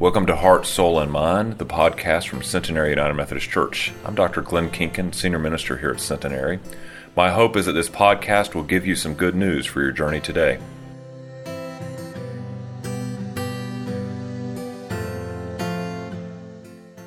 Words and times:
Welcome 0.00 0.26
to 0.26 0.36
Heart, 0.36 0.64
Soul, 0.64 1.00
and 1.00 1.10
Mind, 1.10 1.58
the 1.58 1.66
podcast 1.66 2.28
from 2.28 2.40
Centenary 2.40 2.90
United 2.90 3.14
Methodist 3.14 3.50
Church. 3.50 3.92
I'm 4.04 4.14
Dr. 4.14 4.42
Glenn 4.42 4.70
Kinkin, 4.70 5.12
Senior 5.12 5.40
Minister 5.40 5.76
here 5.76 5.90
at 5.90 5.98
Centenary. 5.98 6.60
My 7.16 7.30
hope 7.30 7.56
is 7.56 7.66
that 7.66 7.72
this 7.72 7.88
podcast 7.88 8.54
will 8.54 8.62
give 8.62 8.86
you 8.86 8.94
some 8.94 9.14
good 9.14 9.34
news 9.34 9.66
for 9.66 9.82
your 9.82 9.90
journey 9.90 10.20
today. 10.20 10.60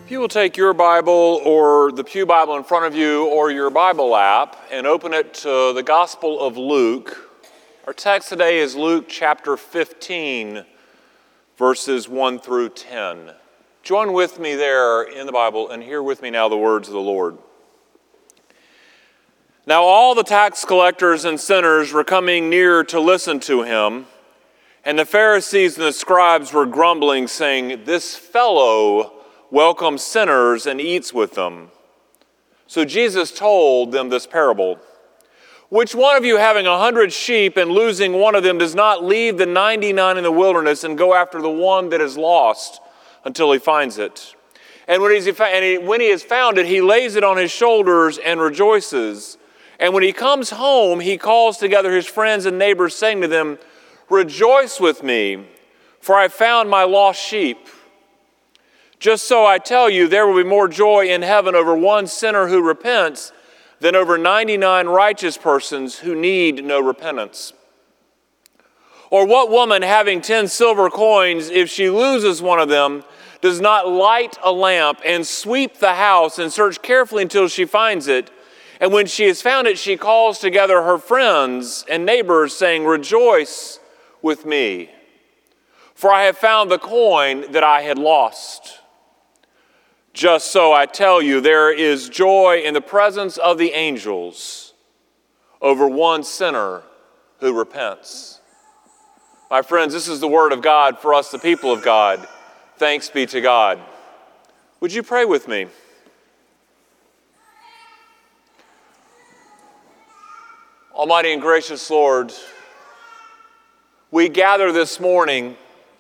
If 0.03 0.11
you 0.11 0.19
will 0.19 0.27
take 0.27 0.57
your 0.57 0.73
Bible 0.73 1.39
or 1.45 1.93
the 1.93 2.03
Pew 2.03 2.25
Bible 2.25 2.57
in 2.57 2.65
front 2.65 2.83
of 2.83 2.93
you 2.93 3.25
or 3.27 3.51
your 3.51 3.69
Bible 3.69 4.17
app 4.17 4.57
and 4.69 4.85
open 4.85 5.13
it 5.13 5.33
to 5.35 5.71
the 5.71 5.81
Gospel 5.81 6.41
of 6.41 6.57
Luke, 6.57 7.31
our 7.87 7.93
text 7.93 8.27
today 8.27 8.59
is 8.59 8.75
Luke 8.75 9.05
chapter 9.07 9.55
15 9.55 10.65
verses 11.61 12.09
1 12.09 12.39
through 12.39 12.69
10. 12.69 13.33
Join 13.83 14.13
with 14.13 14.39
me 14.39 14.55
there 14.55 15.03
in 15.03 15.27
the 15.27 15.31
Bible 15.31 15.69
and 15.69 15.83
hear 15.83 16.01
with 16.01 16.23
me 16.23 16.31
now 16.31 16.49
the 16.49 16.57
words 16.57 16.87
of 16.87 16.95
the 16.95 16.99
Lord. 16.99 17.37
Now, 19.67 19.83
all 19.83 20.15
the 20.15 20.23
tax 20.23 20.65
collectors 20.65 21.23
and 21.23 21.39
sinners 21.39 21.93
were 21.93 22.03
coming 22.03 22.49
near 22.49 22.83
to 22.85 22.99
listen 22.99 23.39
to 23.41 23.61
him, 23.61 24.07
and 24.83 24.97
the 24.97 25.05
Pharisees 25.05 25.77
and 25.77 25.85
the 25.85 25.93
scribes 25.93 26.51
were 26.51 26.65
grumbling, 26.65 27.27
saying, 27.27 27.83
This 27.85 28.15
fellow 28.15 29.21
welcomes 29.51 30.01
sinners 30.01 30.65
and 30.65 30.81
eats 30.81 31.13
with 31.13 31.35
them. 31.35 31.69
So 32.65 32.85
Jesus 32.85 33.31
told 33.31 33.91
them 33.91 34.09
this 34.09 34.25
parable. 34.25 34.79
Which 35.71 35.95
one 35.95 36.17
of 36.17 36.25
you, 36.25 36.35
having 36.35 36.67
a 36.67 36.77
hundred 36.77 37.13
sheep 37.13 37.55
and 37.55 37.71
losing 37.71 38.11
one 38.11 38.35
of 38.35 38.43
them, 38.43 38.57
does 38.57 38.75
not 38.75 39.05
leave 39.05 39.37
the 39.37 39.45
99 39.45 40.17
in 40.17 40.23
the 40.25 40.29
wilderness 40.29 40.83
and 40.83 40.97
go 40.97 41.13
after 41.13 41.41
the 41.41 41.49
one 41.49 41.87
that 41.91 42.01
is 42.01 42.17
lost 42.17 42.81
until 43.23 43.53
he 43.53 43.57
finds 43.57 43.97
it? 43.97 44.35
And 44.85 45.01
when, 45.01 45.13
and 45.13 45.63
he, 45.63 45.77
when 45.77 46.01
he 46.01 46.09
has 46.09 46.23
found 46.23 46.57
it, 46.57 46.65
he 46.65 46.81
lays 46.81 47.15
it 47.15 47.23
on 47.23 47.37
his 47.37 47.51
shoulders 47.51 48.17
and 48.17 48.41
rejoices. 48.41 49.37
And 49.79 49.93
when 49.93 50.03
he 50.03 50.11
comes 50.11 50.49
home, 50.49 50.99
he 50.99 51.17
calls 51.17 51.57
together 51.57 51.95
his 51.95 52.05
friends 52.05 52.45
and 52.45 52.59
neighbors, 52.59 52.93
saying 52.93 53.21
to 53.21 53.29
them, 53.29 53.57
Rejoice 54.09 54.77
with 54.77 55.03
me, 55.03 55.47
for 56.01 56.15
I 56.15 56.27
found 56.27 56.69
my 56.69 56.83
lost 56.83 57.21
sheep. 57.21 57.69
Just 58.99 59.25
so 59.25 59.45
I 59.45 59.57
tell 59.57 59.89
you, 59.89 60.09
there 60.09 60.27
will 60.27 60.43
be 60.43 60.49
more 60.49 60.67
joy 60.67 61.07
in 61.07 61.21
heaven 61.21 61.55
over 61.55 61.73
one 61.73 62.07
sinner 62.07 62.49
who 62.49 62.61
repents 62.61 63.31
than 63.81 63.95
over 63.95 64.17
99 64.17 64.87
righteous 64.87 65.37
persons 65.37 65.99
who 65.99 66.15
need 66.15 66.63
no 66.63 66.79
repentance? 66.79 67.51
Or 69.09 69.27
what 69.27 69.49
woman 69.49 69.81
having 69.81 70.21
10 70.21 70.47
silver 70.47 70.89
coins, 70.89 71.49
if 71.49 71.69
she 71.69 71.89
loses 71.89 72.41
one 72.41 72.59
of 72.59 72.69
them, 72.69 73.03
does 73.41 73.59
not 73.59 73.89
light 73.89 74.37
a 74.43 74.51
lamp 74.51 75.01
and 75.03 75.25
sweep 75.25 75.77
the 75.77 75.95
house 75.95 76.39
and 76.39 76.53
search 76.53 76.81
carefully 76.81 77.23
until 77.23 77.47
she 77.47 77.65
finds 77.65 78.07
it? 78.07 78.29
And 78.79 78.93
when 78.93 79.07
she 79.07 79.25
has 79.25 79.41
found 79.41 79.67
it, 79.67 79.77
she 79.77 79.97
calls 79.97 80.39
together 80.39 80.83
her 80.83 80.97
friends 80.97 81.83
and 81.89 82.05
neighbors, 82.05 82.55
saying, 82.55 82.85
Rejoice 82.85 83.79
with 84.21 84.45
me, 84.45 84.91
for 85.95 86.11
I 86.11 86.23
have 86.23 86.37
found 86.37 86.69
the 86.69 86.79
coin 86.79 87.51
that 87.51 87.63
I 87.63 87.81
had 87.81 87.97
lost. 87.97 88.80
Just 90.13 90.51
so 90.51 90.73
I 90.73 90.85
tell 90.85 91.21
you, 91.21 91.39
there 91.39 91.71
is 91.71 92.09
joy 92.09 92.61
in 92.65 92.73
the 92.73 92.81
presence 92.81 93.37
of 93.37 93.57
the 93.57 93.71
angels 93.71 94.73
over 95.61 95.87
one 95.87 96.23
sinner 96.23 96.83
who 97.39 97.57
repents. 97.57 98.41
My 99.49 99.61
friends, 99.61 99.93
this 99.93 100.07
is 100.07 100.19
the 100.19 100.27
word 100.27 100.51
of 100.51 100.61
God 100.61 100.99
for 100.99 101.13
us, 101.13 101.31
the 101.31 101.39
people 101.39 101.71
of 101.71 101.81
God. 101.81 102.27
Thanks 102.77 103.09
be 103.09 103.25
to 103.27 103.41
God. 103.41 103.79
Would 104.79 104.93
you 104.93 105.03
pray 105.03 105.25
with 105.25 105.47
me? 105.47 105.67
Almighty 110.93 111.31
and 111.31 111.41
gracious 111.41 111.89
Lord, 111.89 112.33
we 114.09 114.27
gather 114.27 114.71
this 114.71 114.99
morning 114.99 115.55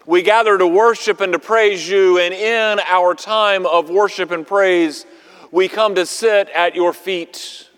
we 0.05 0.21
gather 0.21 0.57
to 0.57 0.67
worship 0.67 1.21
and 1.21 1.33
to 1.33 1.39
praise 1.39 1.87
you, 1.87 2.17
and 2.17 2.33
in 2.33 2.79
our 2.87 3.13
time 3.13 3.65
of 3.65 3.89
worship 3.89 4.31
and 4.31 4.45
praise, 4.45 5.05
we 5.51 5.67
come 5.67 5.95
to 5.95 6.05
sit 6.05 6.49
at 6.49 6.75
your 6.75 6.93
feet, 6.93 7.69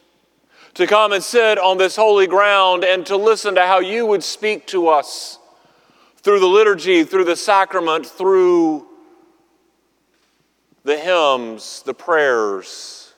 to 0.76 0.88
come 0.88 1.12
and 1.12 1.24
sit 1.24 1.58
on 1.58 1.78
this 1.78 1.96
holy 1.96 2.28
ground 2.28 2.84
and 2.84 3.06
to 3.06 3.18
listen 3.18 3.56
to 3.56 3.66
how 3.66 3.80
you 3.80 4.06
would 4.06 4.24
speak 4.24 4.66
to 4.68 4.88
us 4.88 5.38
through 6.18 6.40
the 6.40 6.48
liturgy, 6.48 7.04
through 7.04 7.26
the 7.26 7.36
sacrament, 7.36 8.06
through 8.06 8.88
the 10.84 10.98
hymns, 10.98 11.84
the 11.86 11.94
prayers, 11.94 13.14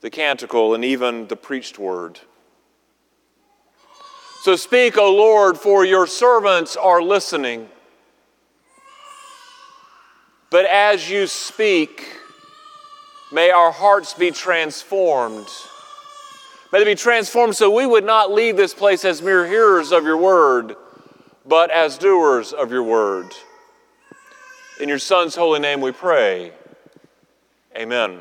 the 0.00 0.10
canticle, 0.10 0.74
and 0.74 0.84
even 0.84 1.26
the 1.28 1.36
preached 1.36 1.78
word. 1.78 2.18
So 4.42 4.56
speak, 4.56 4.96
O 4.96 5.14
Lord, 5.14 5.58
for 5.58 5.84
your 5.84 6.06
servants 6.06 6.74
are 6.76 7.02
listening. 7.02 7.68
But 10.50 10.66
as 10.66 11.08
you 11.08 11.28
speak, 11.28 12.08
may 13.30 13.50
our 13.50 13.70
hearts 13.70 14.14
be 14.14 14.32
transformed. 14.32 15.46
May 16.72 16.80
they 16.80 16.84
be 16.84 16.94
transformed 16.96 17.54
so 17.54 17.70
we 17.70 17.86
would 17.86 18.04
not 18.04 18.32
leave 18.32 18.56
this 18.56 18.74
place 18.74 19.04
as 19.04 19.22
mere 19.22 19.46
hearers 19.46 19.92
of 19.92 20.04
your 20.04 20.16
word, 20.16 20.74
but 21.46 21.70
as 21.70 21.98
doers 21.98 22.52
of 22.52 22.72
your 22.72 22.82
word. 22.82 23.32
In 24.80 24.88
your 24.88 24.98
Son's 24.98 25.36
holy 25.36 25.60
name 25.60 25.80
we 25.80 25.92
pray. 25.92 26.52
Amen. 27.76 28.20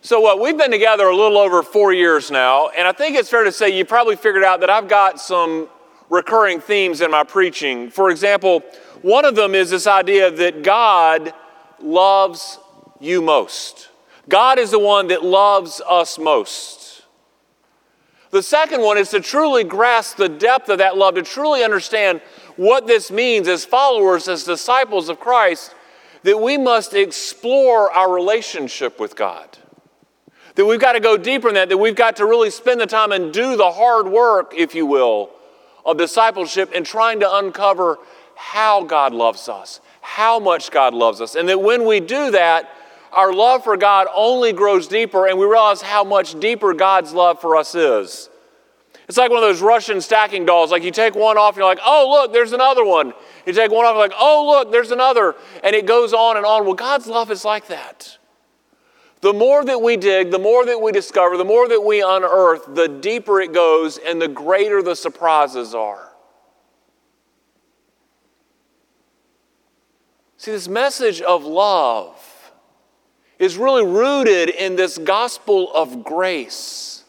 So, 0.00 0.20
what 0.20 0.40
we've 0.40 0.56
been 0.56 0.70
together 0.70 1.06
a 1.08 1.16
little 1.16 1.36
over 1.36 1.62
four 1.62 1.92
years 1.92 2.30
now, 2.30 2.68
and 2.68 2.86
I 2.86 2.92
think 2.92 3.16
it's 3.16 3.28
fair 3.28 3.44
to 3.44 3.52
say 3.52 3.76
you 3.76 3.84
probably 3.84 4.16
figured 4.16 4.44
out 4.44 4.60
that 4.60 4.70
I've 4.70 4.88
got 4.88 5.20
some 5.20 5.68
recurring 6.08 6.60
themes 6.60 7.00
in 7.00 7.10
my 7.10 7.24
preaching. 7.24 7.90
For 7.90 8.10
example, 8.10 8.62
one 9.02 9.24
of 9.24 9.34
them 9.34 9.54
is 9.54 9.70
this 9.70 9.86
idea 9.86 10.30
that 10.30 10.62
God 10.62 11.32
loves 11.80 12.58
you 13.00 13.22
most. 13.22 13.88
God 14.28 14.58
is 14.58 14.70
the 14.70 14.78
one 14.78 15.08
that 15.08 15.24
loves 15.24 15.80
us 15.88 16.18
most. 16.18 17.02
The 18.30 18.42
second 18.42 18.82
one 18.82 18.98
is 18.98 19.10
to 19.10 19.20
truly 19.20 19.64
grasp 19.64 20.16
the 20.16 20.28
depth 20.28 20.68
of 20.68 20.78
that 20.78 20.96
love, 20.96 21.14
to 21.14 21.22
truly 21.22 21.62
understand 21.62 22.20
what 22.56 22.86
this 22.86 23.10
means 23.10 23.48
as 23.48 23.64
followers, 23.64 24.28
as 24.28 24.44
disciples 24.44 25.08
of 25.08 25.20
Christ, 25.20 25.74
that 26.22 26.40
we 26.40 26.58
must 26.58 26.92
explore 26.92 27.90
our 27.92 28.12
relationship 28.12 28.98
with 28.98 29.14
God. 29.14 29.58
That 30.56 30.64
we've 30.64 30.80
got 30.80 30.92
to 30.92 31.00
go 31.00 31.16
deeper 31.16 31.48
in 31.48 31.54
that, 31.54 31.68
that 31.68 31.78
we've 31.78 31.94
got 31.94 32.16
to 32.16 32.26
really 32.26 32.50
spend 32.50 32.80
the 32.80 32.86
time 32.86 33.12
and 33.12 33.32
do 33.32 33.56
the 33.56 33.70
hard 33.70 34.08
work, 34.08 34.52
if 34.56 34.74
you 34.74 34.86
will, 34.86 35.30
of 35.84 35.98
discipleship 35.98 36.72
and 36.74 36.84
trying 36.84 37.20
to 37.20 37.36
uncover 37.36 37.98
how 38.36 38.84
God 38.84 39.12
loves 39.12 39.48
us, 39.48 39.80
how 40.00 40.38
much 40.38 40.70
God 40.70 40.94
loves 40.94 41.20
us. 41.20 41.34
And 41.34 41.48
that 41.48 41.60
when 41.60 41.84
we 41.84 41.98
do 42.00 42.30
that, 42.30 42.70
our 43.12 43.32
love 43.32 43.64
for 43.64 43.76
God 43.76 44.06
only 44.14 44.52
grows 44.52 44.86
deeper 44.86 45.26
and 45.26 45.38
we 45.38 45.46
realize 45.46 45.82
how 45.82 46.04
much 46.04 46.38
deeper 46.38 46.74
God's 46.74 47.12
love 47.12 47.40
for 47.40 47.56
us 47.56 47.74
is. 47.74 48.28
It's 49.08 49.16
like 49.16 49.30
one 49.30 49.42
of 49.42 49.48
those 49.48 49.62
Russian 49.62 50.00
stacking 50.00 50.44
dolls. 50.44 50.70
Like 50.70 50.82
you 50.82 50.90
take 50.90 51.14
one 51.14 51.38
off, 51.38 51.54
and 51.54 51.58
you're 51.58 51.66
like, 51.66 51.78
oh, 51.84 52.08
look, 52.10 52.32
there's 52.32 52.52
another 52.52 52.84
one. 52.84 53.12
You 53.46 53.52
take 53.52 53.70
one 53.70 53.84
off, 53.84 53.92
you're 53.92 54.02
like, 54.02 54.12
oh, 54.18 54.46
look, 54.48 54.72
there's 54.72 54.90
another. 54.90 55.36
And 55.62 55.76
it 55.76 55.86
goes 55.86 56.12
on 56.12 56.36
and 56.36 56.44
on. 56.44 56.64
Well, 56.64 56.74
God's 56.74 57.06
love 57.06 57.30
is 57.30 57.44
like 57.44 57.68
that. 57.68 58.18
The 59.20 59.32
more 59.32 59.64
that 59.64 59.80
we 59.80 59.96
dig, 59.96 60.30
the 60.30 60.38
more 60.38 60.66
that 60.66 60.80
we 60.80 60.92
discover, 60.92 61.36
the 61.36 61.44
more 61.44 61.68
that 61.68 61.80
we 61.80 62.02
unearth, 62.02 62.74
the 62.74 62.88
deeper 62.88 63.40
it 63.40 63.52
goes 63.52 63.96
and 63.98 64.20
the 64.20 64.28
greater 64.28 64.82
the 64.82 64.96
surprises 64.96 65.74
are. 65.74 66.12
See, 70.38 70.50
this 70.50 70.68
message 70.68 71.22
of 71.22 71.44
love 71.44 72.22
is 73.38 73.56
really 73.56 73.84
rooted 73.84 74.50
in 74.50 74.76
this 74.76 74.98
gospel 74.98 75.72
of 75.74 76.04
grace. 76.04 77.04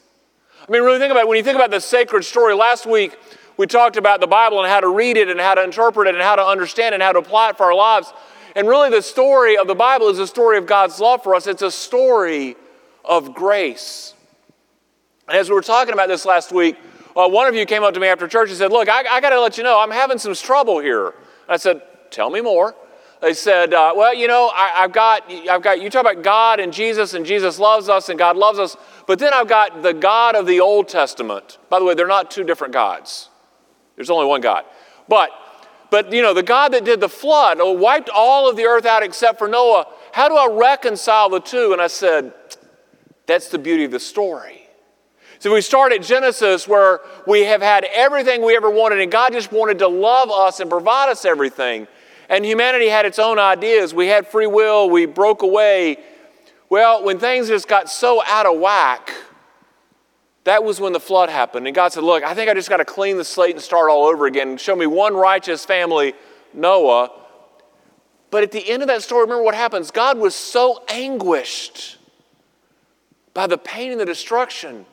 I 0.67 0.71
mean, 0.71 0.81
really 0.81 0.99
think 0.99 1.11
about 1.11 1.21
it. 1.21 1.27
When 1.27 1.37
you 1.37 1.43
think 1.43 1.55
about 1.55 1.71
the 1.71 1.79
sacred 1.81 2.23
story, 2.23 2.53
last 2.53 2.85
week 2.85 3.17
we 3.57 3.67
talked 3.67 3.97
about 3.97 4.21
the 4.21 4.27
Bible 4.27 4.59
and 4.59 4.69
how 4.69 4.79
to 4.79 4.89
read 4.89 5.17
it 5.17 5.29
and 5.29 5.39
how 5.39 5.55
to 5.55 5.63
interpret 5.63 6.07
it 6.07 6.15
and 6.15 6.23
how 6.23 6.35
to 6.35 6.45
understand 6.45 6.93
it 6.93 6.95
and 6.95 7.03
how 7.03 7.11
to 7.11 7.19
apply 7.19 7.49
it 7.49 7.57
for 7.57 7.65
our 7.65 7.75
lives. 7.75 8.13
And 8.55 8.67
really, 8.67 8.89
the 8.89 9.01
story 9.01 9.57
of 9.57 9.67
the 9.67 9.75
Bible 9.75 10.09
is 10.09 10.19
a 10.19 10.27
story 10.27 10.57
of 10.57 10.65
God's 10.65 10.99
love 10.99 11.21
for 11.21 11.35
us, 11.35 11.47
it's 11.47 11.61
a 11.61 11.71
story 11.71 12.55
of 13.03 13.33
grace. 13.33 14.13
And 15.27 15.37
as 15.37 15.49
we 15.49 15.55
were 15.55 15.61
talking 15.61 15.93
about 15.93 16.07
this 16.07 16.25
last 16.25 16.51
week, 16.51 16.77
uh, 17.15 17.27
one 17.27 17.47
of 17.47 17.55
you 17.55 17.65
came 17.65 17.83
up 17.83 17.93
to 17.93 17.99
me 17.99 18.07
after 18.07 18.27
church 18.27 18.49
and 18.49 18.57
said, 18.57 18.71
Look, 18.71 18.89
I, 18.89 19.05
I 19.07 19.21
got 19.21 19.31
to 19.31 19.41
let 19.41 19.57
you 19.57 19.63
know, 19.63 19.79
I'm 19.79 19.91
having 19.91 20.17
some 20.17 20.33
trouble 20.33 20.79
here. 20.79 21.13
I 21.49 21.57
said, 21.57 21.81
Tell 22.09 22.29
me 22.29 22.41
more. 22.41 22.73
They 23.21 23.33
said, 23.33 23.73
uh, 23.73 23.93
Well, 23.95 24.13
you 24.13 24.27
know, 24.27 24.51
I, 24.53 24.81
have 24.81 24.91
got, 24.91 25.31
I've 25.31 25.61
got, 25.61 25.81
you 25.81 25.89
talk 25.89 26.01
about 26.01 26.23
God 26.23 26.59
and 26.59 26.71
Jesus, 26.71 27.13
and 27.13 27.25
Jesus 27.25 27.59
loves 27.59 27.89
us, 27.89 28.09
and 28.09 28.19
God 28.19 28.37
loves 28.37 28.59
us, 28.59 28.77
but 29.07 29.19
then 29.19 29.33
I've 29.33 29.47
got 29.47 29.81
the 29.81 29.93
God 29.93 30.35
of 30.35 30.45
the 30.45 30.59
Old 30.59 30.87
Testament. 30.87 31.57
By 31.69 31.79
the 31.79 31.85
way, 31.85 31.93
they're 31.93 32.07
not 32.07 32.29
two 32.29 32.43
different 32.43 32.73
gods, 32.73 33.29
there's 33.95 34.09
only 34.09 34.27
one 34.27 34.41
God. 34.41 34.65
But 35.07 35.31
but 35.89 36.11
you 36.11 36.21
know, 36.21 36.33
the 36.33 36.43
God 36.43 36.73
that 36.73 36.83
did 36.83 36.99
the 36.99 37.09
flood 37.09 37.61
uh, 37.61 37.71
wiped 37.71 38.09
all 38.09 38.49
of 38.49 38.57
the 38.57 38.65
earth 38.65 38.85
out 38.85 39.03
except 39.03 39.39
for 39.39 39.47
Noah. 39.47 39.87
How 40.11 40.27
do 40.27 40.35
I 40.35 40.47
reconcile 40.51 41.29
the 41.29 41.39
two? 41.39 41.71
And 41.71 41.81
I 41.81 41.87
said, 41.87 42.33
that's 43.25 43.49
the 43.49 43.57
beauty 43.57 43.85
of 43.85 43.91
the 43.91 43.99
story. 43.99 44.67
So 45.39 45.53
we 45.53 45.61
start 45.61 45.93
at 45.93 46.01
Genesis 46.01 46.67
where 46.67 47.01
we 47.27 47.41
have 47.43 47.61
had 47.61 47.85
everything 47.93 48.43
we 48.43 48.55
ever 48.55 48.71
wanted, 48.71 48.99
and 48.99 49.11
God 49.11 49.33
just 49.33 49.51
wanted 49.51 49.79
to 49.79 49.87
love 49.87 50.31
us 50.31 50.59
and 50.59 50.69
provide 50.69 51.09
us 51.09 51.25
everything. 51.25 51.87
And 52.29 52.45
humanity 52.45 52.87
had 52.87 53.05
its 53.05 53.19
own 53.19 53.39
ideas. 53.39 53.93
We 53.93 54.07
had 54.07 54.27
free 54.27 54.47
will, 54.47 54.89
we 54.89 55.05
broke 55.05 55.41
away. 55.41 55.97
Well, 56.69 57.03
when 57.03 57.19
things 57.19 57.47
just 57.47 57.67
got 57.67 57.89
so 57.89 58.21
out 58.25 58.45
of 58.45 58.59
whack, 58.59 59.13
that 60.43 60.63
was 60.63 60.79
when 60.79 60.93
the 60.93 60.99
flood 60.99 61.29
happened. 61.29 61.67
And 61.67 61.75
God 61.75 61.93
said, 61.93 62.03
Look, 62.03 62.23
I 62.23 62.33
think 62.33 62.49
I 62.49 62.53
just 62.53 62.69
got 62.69 62.77
to 62.77 62.85
clean 62.85 63.17
the 63.17 63.25
slate 63.25 63.55
and 63.55 63.61
start 63.61 63.89
all 63.89 64.05
over 64.05 64.25
again. 64.25 64.57
Show 64.57 64.75
me 64.75 64.85
one 64.85 65.13
righteous 65.13 65.65
family, 65.65 66.13
Noah. 66.53 67.11
But 68.29 68.43
at 68.43 68.51
the 68.51 68.69
end 68.69 68.81
of 68.81 68.87
that 68.87 69.03
story, 69.03 69.21
remember 69.21 69.43
what 69.43 69.55
happens? 69.55 69.91
God 69.91 70.17
was 70.17 70.35
so 70.35 70.83
anguished 70.89 71.97
by 73.33 73.47
the 73.47 73.57
pain 73.57 73.91
and 73.91 74.01
the 74.01 74.05
destruction 74.05 74.85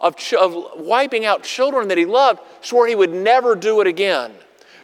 of, 0.00 0.16
ch- 0.16 0.34
of 0.34 0.54
wiping 0.76 1.24
out 1.24 1.42
children 1.42 1.88
that 1.88 1.98
he 1.98 2.06
loved, 2.06 2.40
swore 2.60 2.86
he 2.86 2.94
would 2.94 3.12
never 3.12 3.54
do 3.54 3.80
it 3.80 3.86
again. 3.86 4.32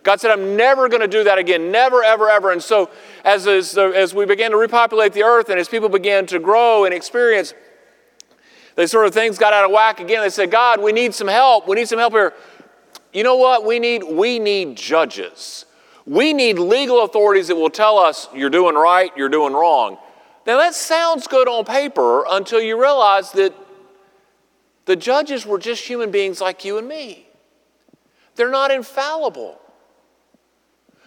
God 0.05 0.21
said, 0.21 0.31
I'm 0.31 0.55
never 0.55 0.89
going 0.89 1.01
to 1.01 1.09
do 1.09 1.25
that 1.25 1.39
again. 1.39 1.73
Never, 1.73 2.05
ever, 2.05 2.29
ever. 2.29 2.53
And 2.53 2.63
so, 2.63 2.91
as, 3.25 3.49
as, 3.49 3.77
as 3.77 4.15
we 4.15 4.27
began 4.27 4.51
to 4.51 4.57
repopulate 4.59 5.15
the 5.15 5.23
earth 5.23 5.49
and 5.49 5.59
as 5.59 5.67
people 5.67 5.89
began 5.89 6.27
to 6.27 6.39
grow 6.39 6.85
and 6.85 6.95
experience, 6.95 7.55
they 8.77 8.87
sort 8.87 9.07
of 9.07 9.15
things 9.15 9.39
got 9.39 9.55
out 9.55 9.65
of 9.65 9.71
whack 9.71 10.01
again. 10.01 10.21
They 10.21 10.29
said, 10.29 10.51
God, 10.51 10.83
we 10.83 10.93
need 10.93 11.15
some 11.15 11.27
help. 11.27 11.67
We 11.67 11.75
need 11.75 11.89
some 11.89 11.99
help 11.99 12.13
here. 12.13 12.35
You 13.15 13.23
know 13.23 13.37
what 13.37 13.65
we 13.65 13.79
need? 13.79 14.03
We 14.03 14.39
need 14.39 14.77
judges. 14.77 15.65
We 16.05 16.35
need 16.35 16.59
legal 16.59 17.03
authorities 17.03 17.49
that 17.49 17.57
will 17.57 17.71
tell 17.71 17.99
us 17.99 18.29
you're 18.35 18.51
doing 18.51 18.75
right, 18.75 19.11
you're 19.17 19.31
doing 19.31 19.55
wrong. 19.55 19.97
Now, 20.47 20.59
that 20.59 20.75
sounds 20.75 21.27
good 21.27 21.49
on 21.49 21.65
paper 21.65 22.27
until 22.31 22.61
you 22.61 22.79
realize 22.79 23.33
that 23.33 23.55
the 24.85 24.97
judges 24.97 25.47
were 25.47 25.59
just 25.59 25.83
human 25.89 26.11
beings 26.11 26.43
like 26.43 26.63
you 26.63 26.77
and 26.77 26.87
me. 26.87 27.27
They're 28.35 28.51
not 28.51 28.71
infallible. 28.71 29.59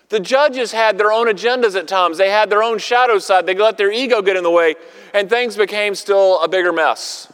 The 0.09 0.19
judges 0.19 0.71
had 0.71 0.97
their 0.97 1.11
own 1.11 1.27
agendas 1.27 1.77
at 1.77 1.87
times. 1.87 2.17
They 2.17 2.29
had 2.29 2.49
their 2.49 2.63
own 2.63 2.77
shadow 2.77 3.19
side. 3.19 3.45
They 3.45 3.55
let 3.55 3.77
their 3.77 3.91
ego 3.91 4.21
get 4.21 4.37
in 4.37 4.43
the 4.43 4.51
way, 4.51 4.75
and 5.13 5.29
things 5.29 5.57
became 5.57 5.95
still 5.95 6.41
a 6.41 6.47
bigger 6.47 6.71
mess. 6.71 7.31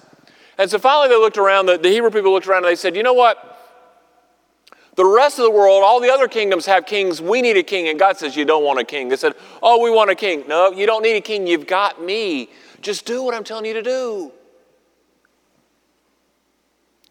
And 0.58 0.70
so 0.70 0.80
finally, 0.80 1.10
they 1.10 1.20
looked 1.20 1.38
around, 1.38 1.68
the, 1.68 1.78
the 1.78 1.90
Hebrew 1.90 2.10
people 2.10 2.32
looked 2.32 2.48
around 2.48 2.66
and 2.66 2.72
they 2.72 2.76
said, 2.76 2.96
You 2.96 3.04
know 3.04 3.14
what? 3.14 3.50
The 4.96 5.06
rest 5.06 5.40
of 5.40 5.46
the 5.46 5.52
world, 5.52 5.84
all 5.84 6.00
the 6.00 6.12
other 6.12 6.28
kingdoms 6.28 6.68
have 6.68 6.86
kings. 6.86 7.20
We 7.20 7.42
need 7.42 7.58
a 7.58 7.64
king. 7.64 7.88
And 7.88 7.98
God 7.98 8.18
says, 8.18 8.36
You 8.36 8.46
don't 8.46 8.64
want 8.64 8.80
a 8.80 8.84
king. 8.84 9.10
They 9.10 9.16
said, 9.16 9.34
Oh, 9.62 9.82
we 9.82 9.90
want 9.90 10.12
a 10.12 10.16
king. 10.16 10.44
No, 10.48 10.72
you 10.72 10.86
don't 10.86 11.02
need 11.02 11.16
a 11.16 11.22
king. 11.22 11.48
You've 11.48 11.68
got 11.68 12.02
me. 12.02 12.50
Just 12.82 13.06
do 13.06 13.24
what 13.24 13.34
I'm 13.34 13.44
telling 13.44 13.66
you 13.66 13.74
to 13.74 13.82
do. 13.82 14.32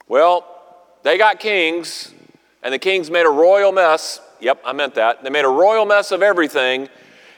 Well, 0.06 0.46
they 1.02 1.18
got 1.18 1.40
kings, 1.40 2.12
and 2.62 2.74
the 2.74 2.78
kings 2.78 3.10
made 3.10 3.26
a 3.26 3.30
royal 3.30 3.72
mess. 3.72 4.20
Yep, 4.42 4.62
I 4.64 4.72
meant 4.72 4.96
that. 4.96 5.22
They 5.22 5.30
made 5.30 5.44
a 5.44 5.48
royal 5.48 5.86
mess 5.86 6.10
of 6.10 6.20
everything. 6.20 6.88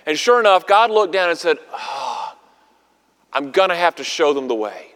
And 0.07 0.19
sure 0.19 0.41
enough, 0.41 0.67
God 0.67 0.91
looked 0.91 1.13
down 1.13 1.29
and 1.29 1.39
said, 1.39 1.59
oh, 1.73 2.35
I'm 3.31 3.51
going 3.51 3.69
to 3.69 3.77
have 3.77 3.97
to 3.97 4.05
show 4.05 4.33
them 4.33 4.49
the 4.49 4.55
way. 4.55 4.93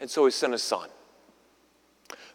And 0.00 0.10
so 0.10 0.24
he 0.24 0.30
sent 0.30 0.52
his 0.52 0.62
son. 0.62 0.88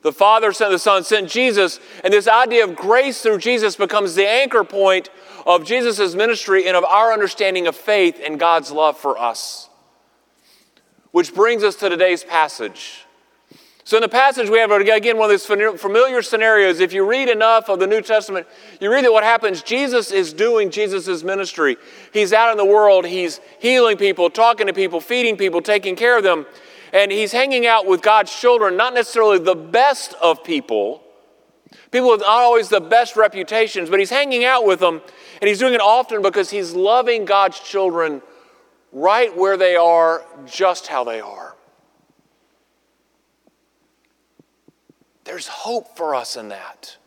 The 0.02 0.14
Father 0.14 0.54
sent 0.54 0.72
the 0.72 0.80
Son, 0.80 1.04
sent 1.04 1.30
Jesus, 1.30 1.80
and 2.06 2.14
this 2.14 2.28
idea 2.28 2.64
of 2.64 2.76
grace 2.76 3.22
through 3.22 3.40
Jesus 3.40 3.76
becomes 3.76 4.16
the 4.16 4.26
anchor 4.26 4.64
point 4.64 5.10
of 5.46 5.66
Jesus' 5.66 6.16
ministry 6.16 6.68
and 6.68 6.78
of 6.78 6.86
our 6.86 7.12
understanding 7.12 7.68
of 7.68 7.76
faith 7.76 8.18
and 8.24 8.40
God's 8.40 8.72
love 8.72 8.98
for 8.98 9.18
us. 9.18 9.68
Which 11.12 11.34
brings 11.34 11.64
us 11.64 11.76
to 11.78 11.90
today's 11.90 12.24
passage. 12.24 13.06
So, 13.90 13.98
in 13.98 14.02
the 14.02 14.08
passage, 14.08 14.52
we 14.52 14.60
have 14.60 14.70
again 14.70 15.18
one 15.18 15.32
of 15.32 15.34
these 15.34 15.48
familiar 15.48 16.22
scenarios. 16.22 16.80
If 16.80 16.94
you 16.94 17.04
read 17.04 17.28
enough 17.28 17.70
of 17.70 17.80
the 17.80 17.88
New 17.88 18.04
Testament, 18.04 18.46
you 18.80 18.92
read 18.92 19.04
that 19.04 19.12
what 19.12 19.24
happens, 19.24 19.64
Jesus 19.64 20.12
is 20.12 20.32
doing 20.32 20.70
Jesus' 20.70 21.24
ministry. 21.24 21.76
He's 22.14 22.32
out 22.32 22.52
in 22.52 22.58
the 22.58 22.66
world, 22.66 23.08
he's 23.08 23.42
healing 23.58 23.98
people, 23.98 24.30
talking 24.30 24.68
to 24.68 24.74
people, 24.74 25.02
feeding 25.02 25.38
people, 25.38 25.60
taking 25.60 25.96
care 25.96 26.16
of 26.16 26.24
them. 26.24 26.46
And 26.94 27.12
he's 27.12 27.32
hanging 27.32 27.66
out 27.66 27.88
with 27.88 28.04
God's 28.04 28.32
children, 28.32 28.78
not 28.78 28.94
necessarily 28.94 29.40
the 29.40 29.56
best 29.56 30.14
of 30.22 30.44
people, 30.44 31.02
people 31.90 32.12
with 32.12 32.20
not 32.20 32.30
always 32.30 32.70
the 32.70 32.82
best 32.82 33.16
reputations, 33.16 33.90
but 33.90 33.98
he's 33.98 34.12
hanging 34.12 34.46
out 34.46 34.68
with 34.68 34.82
them. 34.82 35.02
And 35.42 35.48
he's 35.48 35.58
doing 35.58 35.74
it 35.74 35.82
often 35.82 36.22
because 36.22 36.52
he's 36.52 36.74
loving 36.74 37.26
God's 37.26 37.60
children 37.60 38.22
right 38.92 39.36
where 39.36 39.58
they 39.58 39.76
are, 39.76 40.24
just 40.46 40.86
how 40.86 41.04
they 41.04 41.22
are. 41.22 41.56
There's 45.30 45.48
hope 45.48 45.96
for 45.96 46.16
us 46.16 46.38
in 46.38 46.50
that. 46.50 46.98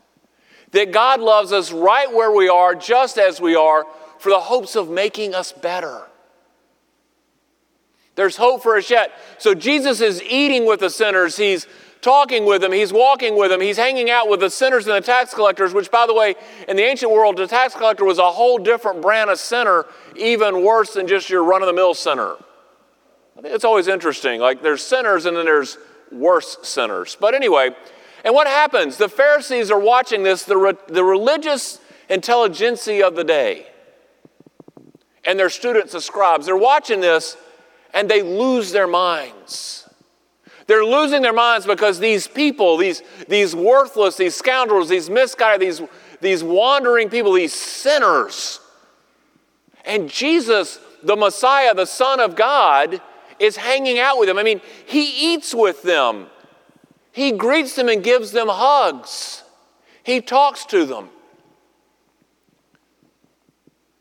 That 0.71 0.93
God 0.93 1.19
loves 1.19 1.51
us 1.51 1.73
right 1.73 2.09
where 2.09 2.31
we 2.31 2.47
are, 2.47 2.73
just 2.73 3.17
as 3.17 3.41
we 3.41 3.53
are, 3.53 3.85
for 4.17 4.29
the 4.29 4.39
hopes 4.39 4.77
of 4.77 4.89
making 4.89 5.35
us 5.35 5.51
better. 5.51 6.03
There's 8.15 8.37
hope 8.37 8.63
for 8.63 8.77
us 8.77 8.89
yet. 8.89 9.11
So 9.39 9.53
Jesus 9.53 9.99
is 9.99 10.23
eating 10.23 10.65
with 10.65 10.79
the 10.79 10.89
sinners. 10.89 11.35
He's 11.35 11.67
talking 11.99 12.45
with 12.45 12.61
them. 12.61 12.71
He's 12.71 12.93
walking 12.93 13.35
with 13.35 13.51
them. 13.51 13.59
He's 13.59 13.75
hanging 13.75 14.09
out 14.09 14.29
with 14.29 14.39
the 14.39 14.49
sinners 14.49 14.87
and 14.87 14.95
the 14.95 15.01
tax 15.01 15.33
collectors, 15.33 15.73
which, 15.73 15.91
by 15.91 16.07
the 16.07 16.13
way, 16.13 16.35
in 16.69 16.77
the 16.77 16.83
ancient 16.83 17.11
world, 17.11 17.35
the 17.35 17.45
tax 17.45 17.75
collector 17.75 18.05
was 18.05 18.19
a 18.19 18.31
whole 18.31 18.57
different 18.57 19.01
brand 19.01 19.31
of 19.31 19.37
sinner, 19.37 19.85
even 20.15 20.63
worse 20.63 20.93
than 20.93 21.07
just 21.07 21.29
your 21.29 21.43
run 21.43 21.61
of 21.61 21.67
the 21.67 21.73
mill 21.73 21.93
sinner. 21.93 22.37
I 23.37 23.41
think 23.41 23.53
it's 23.53 23.65
always 23.65 23.89
interesting. 23.89 24.39
Like 24.39 24.61
there's 24.61 24.81
sinners 24.81 25.25
and 25.25 25.35
then 25.35 25.43
there's 25.43 25.77
worse 26.09 26.57
sinners. 26.63 27.17
But 27.19 27.33
anyway, 27.33 27.75
and 28.23 28.33
what 28.33 28.47
happens? 28.47 28.97
The 28.97 29.09
Pharisees 29.09 29.69
are 29.69 29.79
watching 29.79 30.23
this, 30.23 30.43
the, 30.43 30.57
re- 30.57 30.73
the 30.87 31.03
religious 31.03 31.79
intelligentsia 32.09 33.05
of 33.05 33.15
the 33.15 33.23
day, 33.23 33.67
and 35.25 35.37
their 35.37 35.49
students, 35.49 35.93
the 35.93 36.01
scribes. 36.01 36.45
They're 36.45 36.55
watching 36.55 37.01
this 37.01 37.37
and 37.93 38.09
they 38.09 38.21
lose 38.21 38.71
their 38.71 38.87
minds. 38.87 39.87
They're 40.67 40.85
losing 40.85 41.21
their 41.21 41.33
minds 41.33 41.65
because 41.65 41.99
these 41.99 42.27
people, 42.27 42.77
these, 42.77 43.03
these 43.27 43.55
worthless, 43.55 44.15
these 44.17 44.35
scoundrels, 44.35 44.89
these 44.89 45.09
misguided, 45.09 45.61
these, 45.61 45.81
these 46.21 46.43
wandering 46.43 47.09
people, 47.09 47.33
these 47.33 47.53
sinners, 47.53 48.59
and 49.85 50.09
Jesus, 50.09 50.79
the 51.03 51.17
Messiah, 51.17 51.73
the 51.73 51.85
Son 51.85 52.21
of 52.21 52.35
God, 52.35 53.01
is 53.39 53.57
hanging 53.57 53.99
out 53.99 54.17
with 54.17 54.29
them. 54.29 54.37
I 54.37 54.43
mean, 54.43 54.61
he 54.85 55.33
eats 55.33 55.53
with 55.53 55.83
them. 55.83 56.27
He 57.13 57.31
greets 57.31 57.75
them 57.75 57.89
and 57.89 58.03
gives 58.03 58.31
them 58.31 58.47
hugs. 58.49 59.43
He 60.03 60.19
talks 60.19 60.65
to 60.65 60.85
them. 60.85 61.09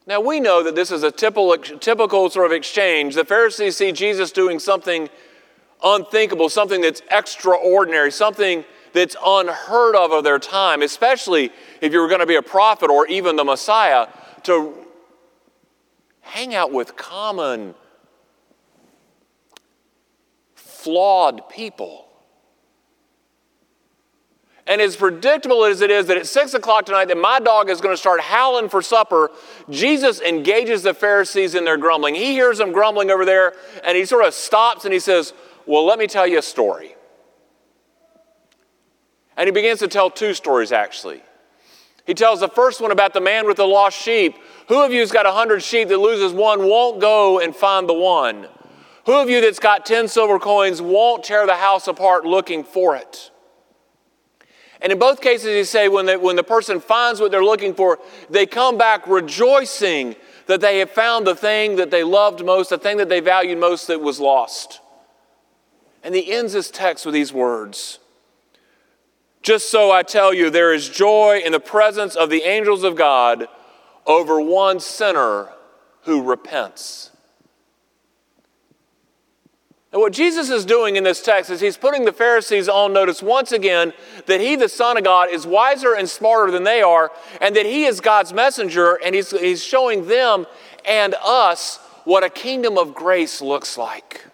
Now, 0.07 0.21
we 0.21 0.41
know 0.41 0.65
that 0.65 0.75
this 0.75 0.91
is 0.91 1.03
a 1.05 1.11
typical, 1.11 1.57
typical 1.57 2.31
sort 2.31 2.47
of 2.47 2.53
exchange. 2.53 3.15
The 3.15 3.25
Pharisees 3.25 3.77
see 3.77 3.93
Jesus 3.93 4.33
doing 4.33 4.59
something 4.59 5.11
unthinkable, 5.85 6.49
something 6.49 6.81
that's 6.81 7.03
extraordinary, 7.11 8.11
something 8.11 8.65
that's 8.95 9.15
unheard 9.25 9.95
of 9.95 10.11
of 10.11 10.25
their 10.25 10.39
time, 10.39 10.81
especially 10.81 11.51
if 11.83 11.93
you 11.93 12.01
were 12.01 12.09
going 12.09 12.21
to 12.21 12.27
be 12.27 12.37
a 12.37 12.43
prophet 12.43 12.91
or 12.91 13.07
even 13.07 13.37
the 13.37 13.45
Messiah, 13.45 14.09
to 14.45 14.75
hang 16.21 16.55
out 16.55 16.73
with 16.73 16.97
common, 16.97 17.75
flawed 20.55 21.49
people. 21.51 22.09
And 24.67 24.81
as 24.81 24.95
predictable 24.95 25.65
as 25.65 25.81
it 25.81 25.91
is 25.91 26.07
that 26.07 26.17
at 26.17 26.27
six 26.27 26.55
o'clock 26.55 26.87
tonight 26.87 27.07
that 27.07 27.19
my 27.19 27.41
dog 27.41 27.69
is 27.69 27.81
going 27.81 27.93
to 27.93 27.99
start 27.99 28.21
howling 28.21 28.69
for 28.69 28.81
supper, 28.81 29.31
Jesus 29.69 30.21
engages 30.21 30.85
the 30.85 30.95
Pharisees 30.95 31.57
in 31.57 31.65
their 31.65 31.77
grumbling. 31.77 32.15
He 32.15 32.33
hears 32.33 32.59
them 32.59 32.71
grumbling 32.71 33.11
over 33.11 33.25
there, 33.25 33.55
and 33.85 33.97
he 33.97 34.05
sort 34.05 34.25
of 34.25 34.35
stops 34.35 34.85
and 34.85 34.95
he 34.95 35.01
says, 35.01 35.33
Well, 35.67 35.85
let 35.85 35.99
me 35.99 36.07
tell 36.07 36.27
you 36.27 36.39
a 36.39 36.43
story. 36.43 36.95
And 39.37 39.49
he 39.49 39.53
begins 39.53 39.81
to 39.81 39.89
tell 39.89 40.11
two 40.11 40.35
stories 40.35 40.71
actually. 40.71 41.23
He 42.07 42.15
tells 42.15 42.41
the 42.41 42.49
first 42.49 42.81
one 42.81 42.91
about 42.91 43.15
the 43.15 43.21
man 43.21 43.47
with 43.47 43.57
the 43.57 43.67
lost 43.67 44.01
sheep. 44.01 44.37
Who 44.69 44.85
of 44.85 44.93
you 44.93 45.01
has 45.01 45.13
got 45.13 45.27
a 45.27 45.33
hundred 45.33 45.63
sheep 45.63 45.89
that 45.89 45.99
loses 45.99 46.33
one 46.33 46.69
won't 46.69 47.01
go 47.01 47.41
and 47.41 47.55
find 47.55 47.89
the 47.89 47.95
one? 47.95 48.47
Who 49.07 49.21
of 49.21 49.29
you 49.29 49.41
that's 49.41 49.59
got 49.59 49.87
10 49.87 50.07
silver 50.07 50.39
coins 50.39 50.81
won't 50.81 51.25
tear 51.25 51.47
the 51.47 51.57
house 51.57 51.89
apart 51.89 52.25
looking 52.25 52.63
for 52.63 52.95
it? 52.95 53.32
And 54.83 54.91
in 54.91 54.99
both 54.99 55.21
cases, 55.21 55.47
he 55.47 55.63
say 55.63 55.89
when, 55.89 56.07
they, 56.07 56.17
when 56.17 56.35
the 56.35 56.43
person 56.43 56.81
finds 56.81 57.21
what 57.21 57.31
they're 57.31 57.45
looking 57.45 57.73
for, 57.73 58.01
they 58.29 58.47
come 58.47 58.77
back 58.77 59.07
rejoicing 59.07 60.17
that 60.47 60.61
they 60.61 60.81
have 60.81 60.91
found 60.91 61.25
the 61.25 61.37
thing 61.37 61.77
that 61.77 61.93
they 61.93 62.03
loved 62.03 62.45
most, 62.45 62.71
the 62.71 62.79
thing 62.79 62.97
that 62.97 63.09
they 63.09 63.21
valued 63.21 63.59
most 63.59 63.87
that 63.87 64.01
was 64.01 64.19
lost. 64.19 64.81
And 66.03 66.17
he 66.17 66.33
ends 66.33 66.53
his 66.53 66.69
text 66.69 67.07
with 67.07 67.15
these 67.15 67.33
words 67.33 68.01
Just 69.41 69.71
so 69.71 69.93
I 69.93 70.03
tell 70.03 70.35
you, 70.35 70.51
there 70.51 70.75
is 70.75 70.89
joy 70.89 71.41
in 71.45 71.53
the 71.53 71.61
presence 71.61 72.17
of 72.17 72.29
the 72.29 72.43
angels 72.43 72.83
of 72.83 72.97
God 72.97 73.47
over 74.05 74.41
one 74.41 74.81
sinner 74.81 75.51
who 76.03 76.23
repents. 76.23 77.12
And 79.93 80.01
what 80.01 80.15
Jesus 80.15 80.49
is 80.49 80.65
doing 80.65 80.97
in 80.97 81.05
this 81.05 81.21
text 81.21 81.51
is 81.51 81.61
he's 81.61 81.77
putting 81.77 82.07
the 82.07 82.13
Pharisees 82.13 82.67
on 82.67 82.95
notice 82.95 83.23
once 83.23 83.53
again 83.53 83.93
that 84.25 84.41
he, 84.41 84.57
the 84.57 84.69
Son 84.69 84.97
of 84.97 85.05
God, 85.05 85.29
is 85.31 85.47
wiser 85.47 85.95
and 85.95 86.09
smarter 86.09 86.51
than 86.51 86.65
they 86.65 86.81
are, 86.81 87.13
and 87.43 87.55
that 87.55 87.67
he 87.67 87.85
is 87.85 88.01
God's 88.01 88.33
messenger, 88.33 88.99
and 89.05 89.15
he's, 89.15 89.31
he's 89.33 89.63
showing 89.63 90.09
them 90.09 90.47
and 90.87 91.15
us 91.23 91.77
what 92.05 92.25
a 92.25 92.31
kingdom 92.31 92.79
of 92.79 92.95
grace 92.95 93.43
looks 93.43 93.77
like. 93.77 94.25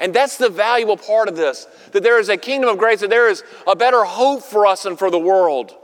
And 0.00 0.12
that's 0.12 0.36
the 0.36 0.48
valuable 0.48 0.96
part 0.96 1.28
of 1.28 1.36
this 1.36 1.66
that 1.92 2.02
there 2.02 2.18
is 2.18 2.28
a 2.28 2.36
kingdom 2.36 2.70
of 2.70 2.78
grace, 2.78 3.00
that 3.00 3.10
there 3.10 3.28
is 3.28 3.44
a 3.66 3.76
better 3.76 4.02
hope 4.04 4.42
for 4.42 4.66
us 4.66 4.84
and 4.84 4.98
for 4.98 5.10
the 5.10 5.18
world. 5.18 5.76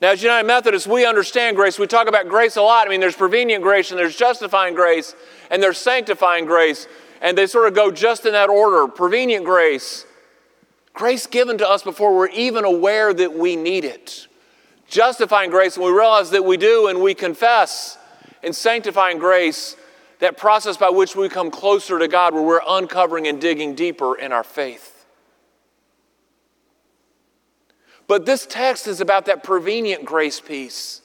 Now, 0.00 0.12
as 0.12 0.22
United 0.22 0.46
Methodists, 0.46 0.88
we 0.88 1.04
understand 1.04 1.56
grace. 1.56 1.78
We 1.78 1.86
talk 1.86 2.08
about 2.08 2.26
grace 2.28 2.56
a 2.56 2.62
lot. 2.62 2.86
I 2.86 2.90
mean, 2.90 3.00
there's 3.00 3.16
prevenient 3.16 3.62
grace, 3.62 3.90
and 3.90 3.98
there's 3.98 4.16
justifying 4.16 4.74
grace, 4.74 5.14
and 5.50 5.62
there's 5.62 5.76
sanctifying 5.76 6.46
grace. 6.46 6.88
And 7.20 7.36
they 7.36 7.46
sort 7.46 7.68
of 7.68 7.74
go 7.74 7.90
just 7.90 8.24
in 8.24 8.32
that 8.32 8.48
order 8.48 8.90
prevenient 8.90 9.44
grace, 9.44 10.06
grace 10.94 11.26
given 11.26 11.58
to 11.58 11.68
us 11.68 11.82
before 11.82 12.16
we're 12.16 12.30
even 12.30 12.64
aware 12.64 13.12
that 13.12 13.34
we 13.34 13.56
need 13.56 13.84
it. 13.84 14.26
Justifying 14.88 15.50
grace, 15.50 15.76
when 15.76 15.92
we 15.92 15.98
realize 15.98 16.30
that 16.30 16.44
we 16.44 16.56
do, 16.56 16.88
and 16.88 17.02
we 17.02 17.14
confess. 17.14 17.98
And 18.42 18.56
sanctifying 18.56 19.18
grace, 19.18 19.76
that 20.20 20.38
process 20.38 20.78
by 20.78 20.88
which 20.88 21.14
we 21.14 21.28
come 21.28 21.50
closer 21.50 21.98
to 21.98 22.08
God, 22.08 22.32
where 22.32 22.42
we're 22.42 22.62
uncovering 22.66 23.26
and 23.26 23.38
digging 23.38 23.74
deeper 23.74 24.16
in 24.16 24.32
our 24.32 24.44
faith. 24.44 24.99
But 28.10 28.26
this 28.26 28.44
text 28.44 28.88
is 28.88 29.00
about 29.00 29.26
that 29.26 29.44
prevenient 29.44 30.04
grace 30.04 30.40
piece. 30.40 31.00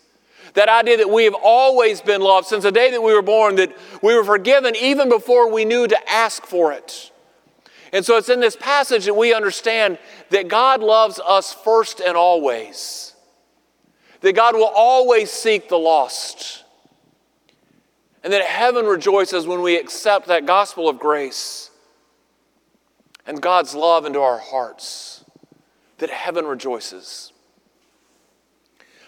That 0.55 0.69
idea 0.69 0.97
that 0.97 1.09
we 1.11 1.25
have 1.25 1.35
always 1.35 2.01
been 2.01 2.19
loved 2.19 2.47
since 2.47 2.63
the 2.63 2.71
day 2.71 2.89
that 2.89 3.03
we 3.03 3.13
were 3.13 3.21
born, 3.21 3.57
that 3.57 3.77
we 4.01 4.15
were 4.15 4.23
forgiven 4.23 4.75
even 4.75 5.07
before 5.07 5.51
we 5.51 5.65
knew 5.65 5.85
to 5.85 6.09
ask 6.09 6.47
for 6.47 6.73
it. 6.73 7.11
And 7.93 8.03
so 8.03 8.17
it's 8.17 8.29
in 8.29 8.39
this 8.39 8.55
passage 8.55 9.05
that 9.05 9.13
we 9.13 9.35
understand 9.35 9.99
that 10.31 10.47
God 10.47 10.81
loves 10.81 11.19
us 11.23 11.53
first 11.53 11.99
and 11.99 12.17
always. 12.17 13.13
That 14.21 14.33
God 14.33 14.55
will 14.55 14.71
always 14.75 15.29
seek 15.29 15.69
the 15.69 15.77
lost. 15.77 16.63
And 18.23 18.33
that 18.33 18.41
heaven 18.41 18.87
rejoices 18.87 19.45
when 19.45 19.61
we 19.61 19.77
accept 19.77 20.25
that 20.29 20.47
gospel 20.47 20.89
of 20.89 20.97
grace 20.97 21.69
and 23.27 23.39
God's 23.39 23.75
love 23.75 24.07
into 24.07 24.21
our 24.21 24.39
hearts 24.39 25.14
that 25.97 26.09
heaven 26.09 26.45
rejoices. 26.45 27.31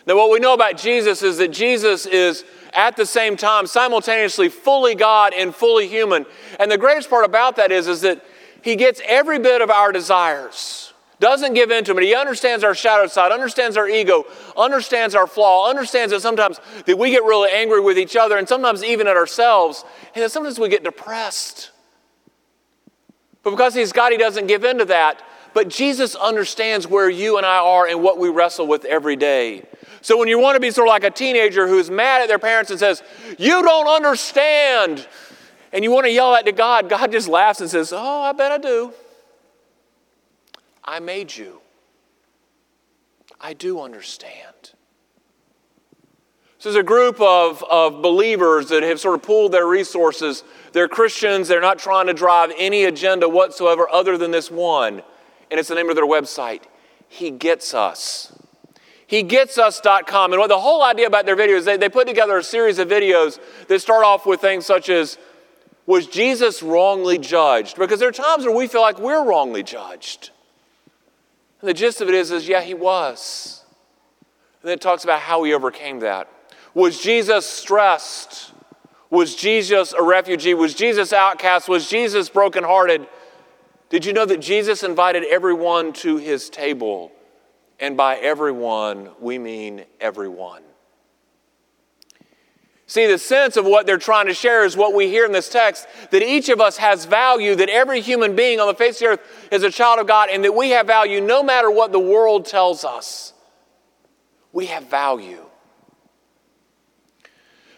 Now, 0.05 0.15
what 0.15 0.31
we 0.31 0.39
know 0.39 0.53
about 0.53 0.77
Jesus 0.77 1.21
is 1.21 1.37
that 1.37 1.49
Jesus 1.49 2.05
is 2.05 2.45
at 2.73 2.95
the 2.95 3.05
same 3.05 3.35
time 3.35 3.67
simultaneously 3.67 4.47
fully 4.47 4.95
God 4.95 5.33
and 5.33 5.53
fully 5.53 5.87
human. 5.87 6.25
And 6.59 6.71
the 6.71 6.77
greatest 6.77 7.09
part 7.09 7.25
about 7.25 7.57
that 7.57 7.73
is, 7.73 7.87
is 7.87 8.01
that 8.01 8.23
he 8.61 8.77
gets 8.77 9.01
every 9.05 9.37
bit 9.37 9.61
of 9.61 9.69
our 9.69 9.91
desires, 9.91 10.93
doesn't 11.19 11.55
give 11.55 11.71
in 11.71 11.83
to 11.83 11.93
them. 11.93 12.03
He 12.03 12.15
understands 12.15 12.63
our 12.63 12.75
shadow 12.75 13.07
side, 13.07 13.33
understands 13.33 13.75
our 13.75 13.89
ego, 13.89 14.25
understands 14.55 15.13
our 15.13 15.27
flaw, 15.27 15.69
understands 15.69 16.13
that 16.13 16.21
sometimes 16.21 16.59
that 16.85 16.97
we 16.97 17.11
get 17.11 17.23
really 17.23 17.49
angry 17.51 17.81
with 17.81 17.97
each 17.97 18.15
other 18.15 18.37
and 18.37 18.47
sometimes 18.47 18.83
even 18.83 19.07
at 19.07 19.17
ourselves, 19.17 19.83
and 20.15 20.23
that 20.23 20.31
sometimes 20.31 20.57
we 20.57 20.69
get 20.69 20.83
depressed. 20.83 21.71
But 23.43 23.51
because 23.51 23.73
he's 23.73 23.91
God, 23.91 24.11
he 24.11 24.17
doesn't 24.17 24.47
give 24.47 24.63
in 24.63 24.77
to 24.77 24.85
that. 24.85 25.21
But 25.57 25.69
Jesus 25.69 26.13
understands 26.13 26.85
where 26.85 27.09
you 27.09 27.37
and 27.37 27.43
I 27.43 27.57
are 27.57 27.87
and 27.87 28.03
what 28.03 28.19
we 28.19 28.29
wrestle 28.29 28.67
with 28.67 28.85
every 28.85 29.15
day. 29.15 29.65
So 30.01 30.15
when 30.15 30.27
you 30.27 30.37
want 30.37 30.55
to 30.55 30.59
be 30.59 30.69
sort 30.69 30.87
of 30.87 30.91
like 30.91 31.03
a 31.03 31.09
teenager 31.09 31.67
who's 31.67 31.89
mad 31.89 32.21
at 32.21 32.27
their 32.27 32.37
parents 32.37 32.69
and 32.69 32.79
says, 32.79 33.01
You 33.39 33.63
don't 33.63 33.87
understand, 33.87 35.07
and 35.73 35.83
you 35.83 35.89
want 35.89 36.05
to 36.05 36.11
yell 36.11 36.35
at 36.35 36.45
to 36.45 36.51
God, 36.51 36.89
God 36.89 37.11
just 37.11 37.27
laughs 37.27 37.59
and 37.59 37.67
says, 37.67 37.91
Oh, 37.91 38.21
I 38.21 38.33
bet 38.33 38.51
I 38.51 38.59
do. 38.59 38.93
I 40.85 40.99
made 40.99 41.35
you. 41.35 41.59
I 43.41 43.53
do 43.55 43.81
understand. 43.81 44.73
So 46.59 46.71
there's 46.71 46.75
a 46.75 46.85
group 46.85 47.19
of, 47.19 47.63
of 47.63 48.03
believers 48.03 48.69
that 48.69 48.83
have 48.83 48.99
sort 48.99 49.15
of 49.15 49.23
pooled 49.23 49.53
their 49.53 49.65
resources. 49.65 50.43
They're 50.73 50.87
Christians, 50.87 51.47
they're 51.47 51.61
not 51.61 51.79
trying 51.79 52.05
to 52.05 52.13
drive 52.13 52.51
any 52.59 52.83
agenda 52.83 53.27
whatsoever 53.27 53.89
other 53.89 54.19
than 54.19 54.29
this 54.29 54.51
one 54.51 55.01
and 55.49 55.59
it's 55.59 55.69
the 55.69 55.75
name 55.75 55.89
of 55.89 55.95
their 55.95 56.05
website. 56.05 56.63
He 57.07 57.31
Gets 57.31 57.73
Us. 57.73 58.33
He 59.05 59.23
Gets 59.23 59.57
Us.com. 59.57 60.33
And 60.33 60.39
what 60.39 60.49
the 60.49 60.59
whole 60.59 60.83
idea 60.83 61.07
about 61.07 61.25
their 61.25 61.37
videos, 61.37 61.63
they, 61.63 61.77
they 61.77 61.89
put 61.89 62.07
together 62.07 62.37
a 62.37 62.43
series 62.43 62.79
of 62.79 62.89
videos 62.89 63.39
that 63.67 63.79
start 63.79 64.03
off 64.03 64.25
with 64.25 64.41
things 64.41 64.65
such 64.65 64.89
as, 64.89 65.17
Was 65.85 66.07
Jesus 66.07 66.61
wrongly 66.61 67.17
judged? 67.17 67.77
Because 67.77 67.99
there 67.99 68.09
are 68.09 68.13
times 68.13 68.45
where 68.45 68.55
we 68.55 68.67
feel 68.67 68.81
like 68.81 68.99
we're 68.99 69.23
wrongly 69.25 69.63
judged. 69.63 70.31
And 71.61 71.69
the 71.69 71.73
gist 71.73 72.01
of 72.01 72.09
it 72.09 72.13
is, 72.13 72.31
is 72.31 72.47
yeah, 72.47 72.61
he 72.61 72.73
was. 72.73 73.63
And 74.61 74.69
then 74.69 74.73
it 74.73 74.81
talks 74.81 75.03
about 75.03 75.21
how 75.21 75.43
he 75.43 75.53
overcame 75.53 75.99
that. 75.99 76.29
Was 76.73 77.01
Jesus 77.01 77.45
stressed? 77.45 78.51
Was 79.09 79.35
Jesus 79.35 79.93
a 79.93 80.03
refugee? 80.03 80.53
Was 80.53 80.73
Jesus 80.73 81.13
outcast? 81.13 81.69
Was 81.69 81.89
Jesus 81.89 82.29
brokenhearted? 82.29 83.07
Did 83.89 84.05
you 84.05 84.13
know 84.13 84.25
that 84.25 84.41
Jesus 84.41 84.83
invited 84.83 85.23
everyone 85.23 85.93
to 85.93 86.17
his 86.17 86.49
table? 86.49 87.11
And 87.79 87.95
by 87.95 88.17
everyone, 88.17 89.09
we 89.19 89.37
mean 89.37 89.85
everyone. 90.01 90.63
See, 92.89 93.05
the 93.05 93.17
sense 93.17 93.57
of 93.57 93.65
what 93.65 93.85
they're 93.85 93.97
trying 93.97 94.27
to 94.27 94.33
share 94.33 94.63
is 94.63 94.77
what 94.77 94.93
we 94.93 95.09
hear 95.09 95.25
in 95.25 95.33
this 95.33 95.49
text 95.49 95.87
that 96.11 96.23
each 96.23 96.47
of 96.47 96.61
us 96.61 96.77
has 96.77 97.03
value, 97.03 97.53
that 97.55 97.69
every 97.69 97.99
human 97.99 98.33
being 98.35 98.61
on 98.61 98.67
the 98.67 98.73
face 98.73 98.95
of 98.95 98.99
the 98.99 99.05
earth 99.07 99.47
is 99.51 99.63
a 99.63 99.69
child 99.69 99.99
of 99.99 100.07
God, 100.07 100.29
and 100.31 100.43
that 100.45 100.55
we 100.55 100.69
have 100.69 100.87
value 100.87 101.19
no 101.19 101.43
matter 101.43 101.69
what 101.69 101.91
the 101.91 101.99
world 101.99 102.45
tells 102.45 102.85
us. 102.85 103.33
We 104.53 104.67
have 104.67 104.85
value. 104.85 105.45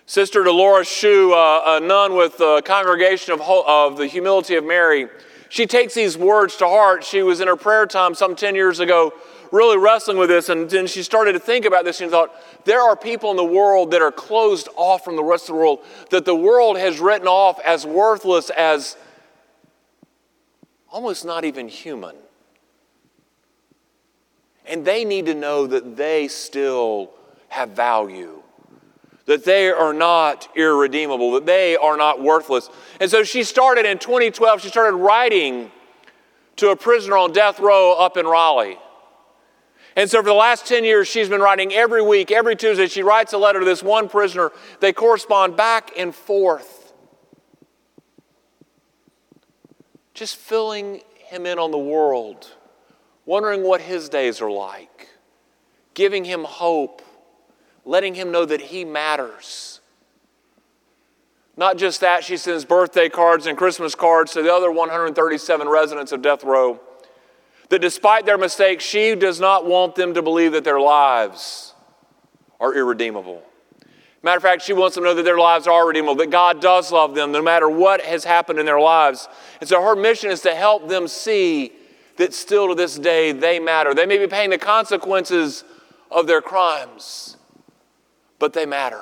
Sister 0.06 0.44
Dolores 0.44 0.88
Shu, 0.88 1.34
uh, 1.34 1.78
a 1.78 1.80
nun 1.80 2.16
with 2.16 2.38
the 2.38 2.62
congregation 2.64 3.34
of, 3.34 3.42
of 3.42 3.98
the 3.98 4.06
Humility 4.06 4.56
of 4.56 4.64
Mary, 4.64 5.08
she 5.50 5.66
takes 5.66 5.96
these 5.96 6.18
words 6.18 6.56
to 6.58 6.68
heart. 6.68 7.04
She 7.04 7.24
was 7.24 7.42
in 7.42 7.48
her 7.48 7.56
prayer 7.56 7.86
time 7.86 8.16
some 8.16 8.36
10 8.36 8.56
years 8.56 8.80
ago, 8.80 9.14
really 9.52 9.78
wrestling 9.78 10.18
with 10.18 10.30
this, 10.30 10.48
and 10.48 10.70
then 10.70 10.88
she 10.88 11.04
started 11.04 11.34
to 11.34 11.40
think 11.40 11.66
about 11.66 11.84
this 11.84 12.00
and 12.02 12.12
thought, 12.12 12.32
there 12.66 12.82
are 12.82 12.96
people 12.96 13.32
in 13.32 13.38
the 13.38 13.44
world 13.44 13.92
that 13.92 14.02
are 14.02 14.12
closed 14.12 14.70
off 14.76 15.04
from 15.04 15.16
the 15.16 15.24
rest 15.24 15.50
of 15.50 15.56
the 15.56 15.60
world, 15.60 15.80
that 16.12 16.24
the 16.24 16.36
world 16.36 16.78
has 16.78 17.00
written 17.00 17.28
off 17.28 17.60
as 17.62 17.86
worthless, 17.86 18.52
as 18.52 18.96
almost 20.92 21.26
not 21.26 21.46
even 21.46 21.68
human. 21.68 22.16
And 24.66 24.86
they 24.86 25.04
need 25.04 25.26
to 25.26 25.34
know 25.34 25.66
that 25.66 25.98
they 25.98 26.28
still 26.28 27.10
have 27.48 27.72
value 27.72 28.44
that 29.30 29.46
they 29.46 29.70
are 29.70 29.94
not 29.94 30.50
irredeemable, 30.56 31.34
that 31.34 31.46
they 31.46 31.78
are 31.78 31.96
not 31.96 32.20
worthless. 32.20 32.68
And 33.00 33.12
so 33.12 33.22
she 33.22 33.44
started 33.44 33.86
in 33.86 34.00
2012, 34.00 34.62
she 34.62 34.70
started 34.70 34.98
writing 34.98 35.70
to 36.56 36.70
a 36.72 36.76
prisoner 36.76 37.16
on 37.16 37.32
death 37.32 37.60
row 37.60 37.94
up 37.94 38.18
in 38.18 38.26
Raleigh. 38.26 38.80
And 39.96 40.10
so 40.10 40.24
for 40.24 40.30
the 40.30 40.34
last 40.34 40.66
10 40.66 40.84
years, 40.84 41.08
she's 41.08 41.30
been 41.30 41.42
writing 41.42 41.72
every 41.72 42.02
week, 42.02 42.32
every 42.32 42.56
Tuesday. 42.56 42.88
She 42.88 43.04
writes 43.04 43.32
a 43.32 43.38
letter 43.38 43.60
to 43.60 43.66
this 43.68 43.84
one 43.84 44.10
prisoner. 44.10 44.52
They 44.80 44.94
correspond 44.94 45.56
back 45.56 45.92
and 45.96 46.16
forth, 46.16 46.92
just 50.16 50.38
filling 50.38 51.02
him 51.18 51.46
in 51.46 51.60
on 51.60 51.70
the 51.70 51.78
world, 51.78 52.52
wondering 53.28 53.62
what 53.62 53.80
his 53.80 54.10
days 54.10 54.42
are 54.42 54.50
like, 54.50 55.08
giving 55.94 56.26
him 56.26 56.46
hope 56.46 57.04
letting 57.86 58.16
him 58.16 58.32
know 58.32 58.46
that 58.46 58.62
he 58.62 58.86
matters. 58.86 59.82
Not 61.58 61.78
just 61.78 62.02
that, 62.02 62.24
she 62.24 62.38
sends 62.38 62.64
birthday 62.64 63.10
cards 63.10 63.46
and 63.46 63.58
Christmas 63.58 63.96
cards 63.96 64.32
to 64.34 64.42
the 64.42 64.54
other 64.54 64.72
137 64.72 65.68
residents 65.68 66.12
of 66.12 66.22
Death 66.22 66.44
Row. 66.44 66.80
That 67.70 67.80
despite 67.80 68.26
their 68.26 68.38
mistakes, 68.38 68.84
she 68.84 69.14
does 69.16 69.40
not 69.40 69.66
want 69.66 69.96
them 69.96 70.14
to 70.14 70.22
believe 70.22 70.54
that 70.54 70.64
their 70.64 70.80
lives 70.80 71.74
are 72.60 72.74
irredeemable. 72.74 73.44
Matter 74.22 74.38
of 74.38 74.44
fact, 74.44 74.64
she 74.64 74.74
wants 74.74 74.96
them 74.96 75.04
to 75.06 75.12
know 75.12 75.16
that 75.16 75.24
their 75.24 75.38
lives 75.38 75.66
are 75.66 75.88
redeemable, 75.88 76.16
that 76.16 76.30
God 76.30 76.62
does 76.62 76.92
love 76.92 77.16
them 77.16 77.32
no 77.32 77.42
matter 77.42 77.70
what 77.70 78.02
has 78.02 78.26
happened 78.26 78.60
in 78.60 78.66
their 78.66 78.80
lives. 78.80 79.30
And 79.62 79.70
so 79.70 79.82
her 79.82 79.96
mission 79.96 80.30
is 80.30 80.42
to 80.42 80.54
help 80.54 80.90
them 80.90 81.08
see 81.08 81.72
that 82.18 82.34
still 82.34 82.68
to 82.68 82.76
this 82.76 83.00
day 83.00 83.32
they 83.32 83.60
matter. 83.60 83.94
They 83.94 84.06
may 84.06 84.18
be 84.18 84.28
paying 84.28 84.50
the 84.50 84.58
consequences 84.58 85.64
of 86.12 86.28
their 86.28 86.42
crimes, 86.42 87.38
but 88.40 88.54
they 88.54 88.66
matter. 88.66 89.02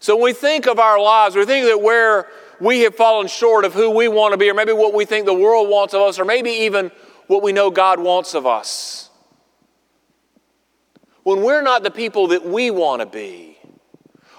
So 0.00 0.16
when 0.16 0.24
we 0.24 0.32
think 0.32 0.66
of 0.66 0.78
our 0.78 1.00
lives, 1.00 1.34
we 1.34 1.44
think 1.44 1.66
that 1.66 1.80
where 1.80 2.28
we 2.60 2.80
have 2.80 2.94
fallen 2.94 3.26
short 3.26 3.64
of 3.64 3.74
who 3.74 3.90
we 3.90 4.08
want 4.08 4.32
to 4.32 4.38
be, 4.38 4.50
or 4.50 4.54
maybe 4.54 4.72
what 4.72 4.94
we 4.94 5.04
think 5.04 5.26
the 5.26 5.34
world 5.34 5.68
wants 5.68 5.94
of 5.94 6.02
us, 6.02 6.18
or 6.18 6.24
maybe 6.24 6.50
even 6.50 6.90
what 7.26 7.42
we 7.42 7.52
know 7.52 7.70
God 7.70 8.00
wants 8.00 8.34
of 8.34 8.46
us. 8.46 9.10
When 11.22 11.42
we're 11.42 11.62
not 11.62 11.82
the 11.82 11.90
people 11.90 12.28
that 12.28 12.44
we 12.44 12.70
want 12.70 13.00
to 13.00 13.06
be. 13.06 13.58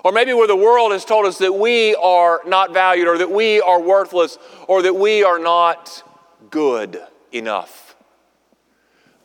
Or 0.04 0.14
maybe 0.14 0.32
where 0.32 0.48
the 0.48 0.56
world 0.56 0.94
has 0.94 1.04
told 1.04 1.26
us 1.26 1.40
that 1.40 1.54
we 1.54 1.94
are 1.96 2.42
not 2.46 2.74
valued, 2.74 3.08
or 3.08 3.18
that 3.18 3.32
we 3.32 3.60
are 3.60 3.82
worthless, 3.82 4.38
or 4.68 4.82
that 4.82 4.94
we 4.94 5.24
are 5.24 5.40
not 5.40 6.04
good 6.50 7.02
enough. 7.32 7.96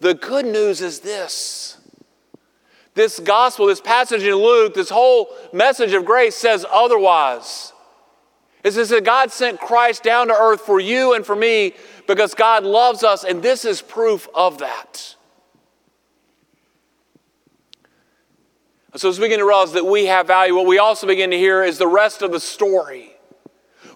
The 0.00 0.14
good 0.14 0.44
news 0.44 0.80
is 0.80 1.00
this 1.00 1.78
this 2.94 3.18
gospel, 3.18 3.66
this 3.66 3.80
passage 3.80 4.22
in 4.22 4.34
Luke, 4.34 4.74
this 4.74 4.90
whole 4.90 5.28
message 5.52 5.92
of 5.92 6.04
grace 6.04 6.36
says 6.36 6.64
otherwise. 6.70 7.72
It 8.62 8.72
says 8.72 8.88
that 8.88 9.04
God 9.04 9.30
sent 9.30 9.60
Christ 9.60 10.02
down 10.02 10.28
to 10.28 10.34
earth 10.34 10.62
for 10.62 10.80
you 10.80 11.14
and 11.14 11.26
for 11.26 11.36
me 11.36 11.74
because 12.06 12.34
God 12.34 12.64
loves 12.64 13.04
us, 13.04 13.24
and 13.24 13.42
this 13.42 13.64
is 13.64 13.82
proof 13.82 14.28
of 14.34 14.58
that. 14.58 15.16
So, 18.96 19.08
as 19.08 19.18
we 19.18 19.26
begin 19.26 19.40
to 19.40 19.44
realize 19.44 19.72
that 19.72 19.84
we 19.84 20.06
have 20.06 20.28
value, 20.28 20.54
what 20.54 20.66
we 20.66 20.78
also 20.78 21.06
begin 21.08 21.30
to 21.32 21.36
hear 21.36 21.64
is 21.64 21.78
the 21.78 21.86
rest 21.86 22.22
of 22.22 22.30
the 22.30 22.38
story. 22.38 23.10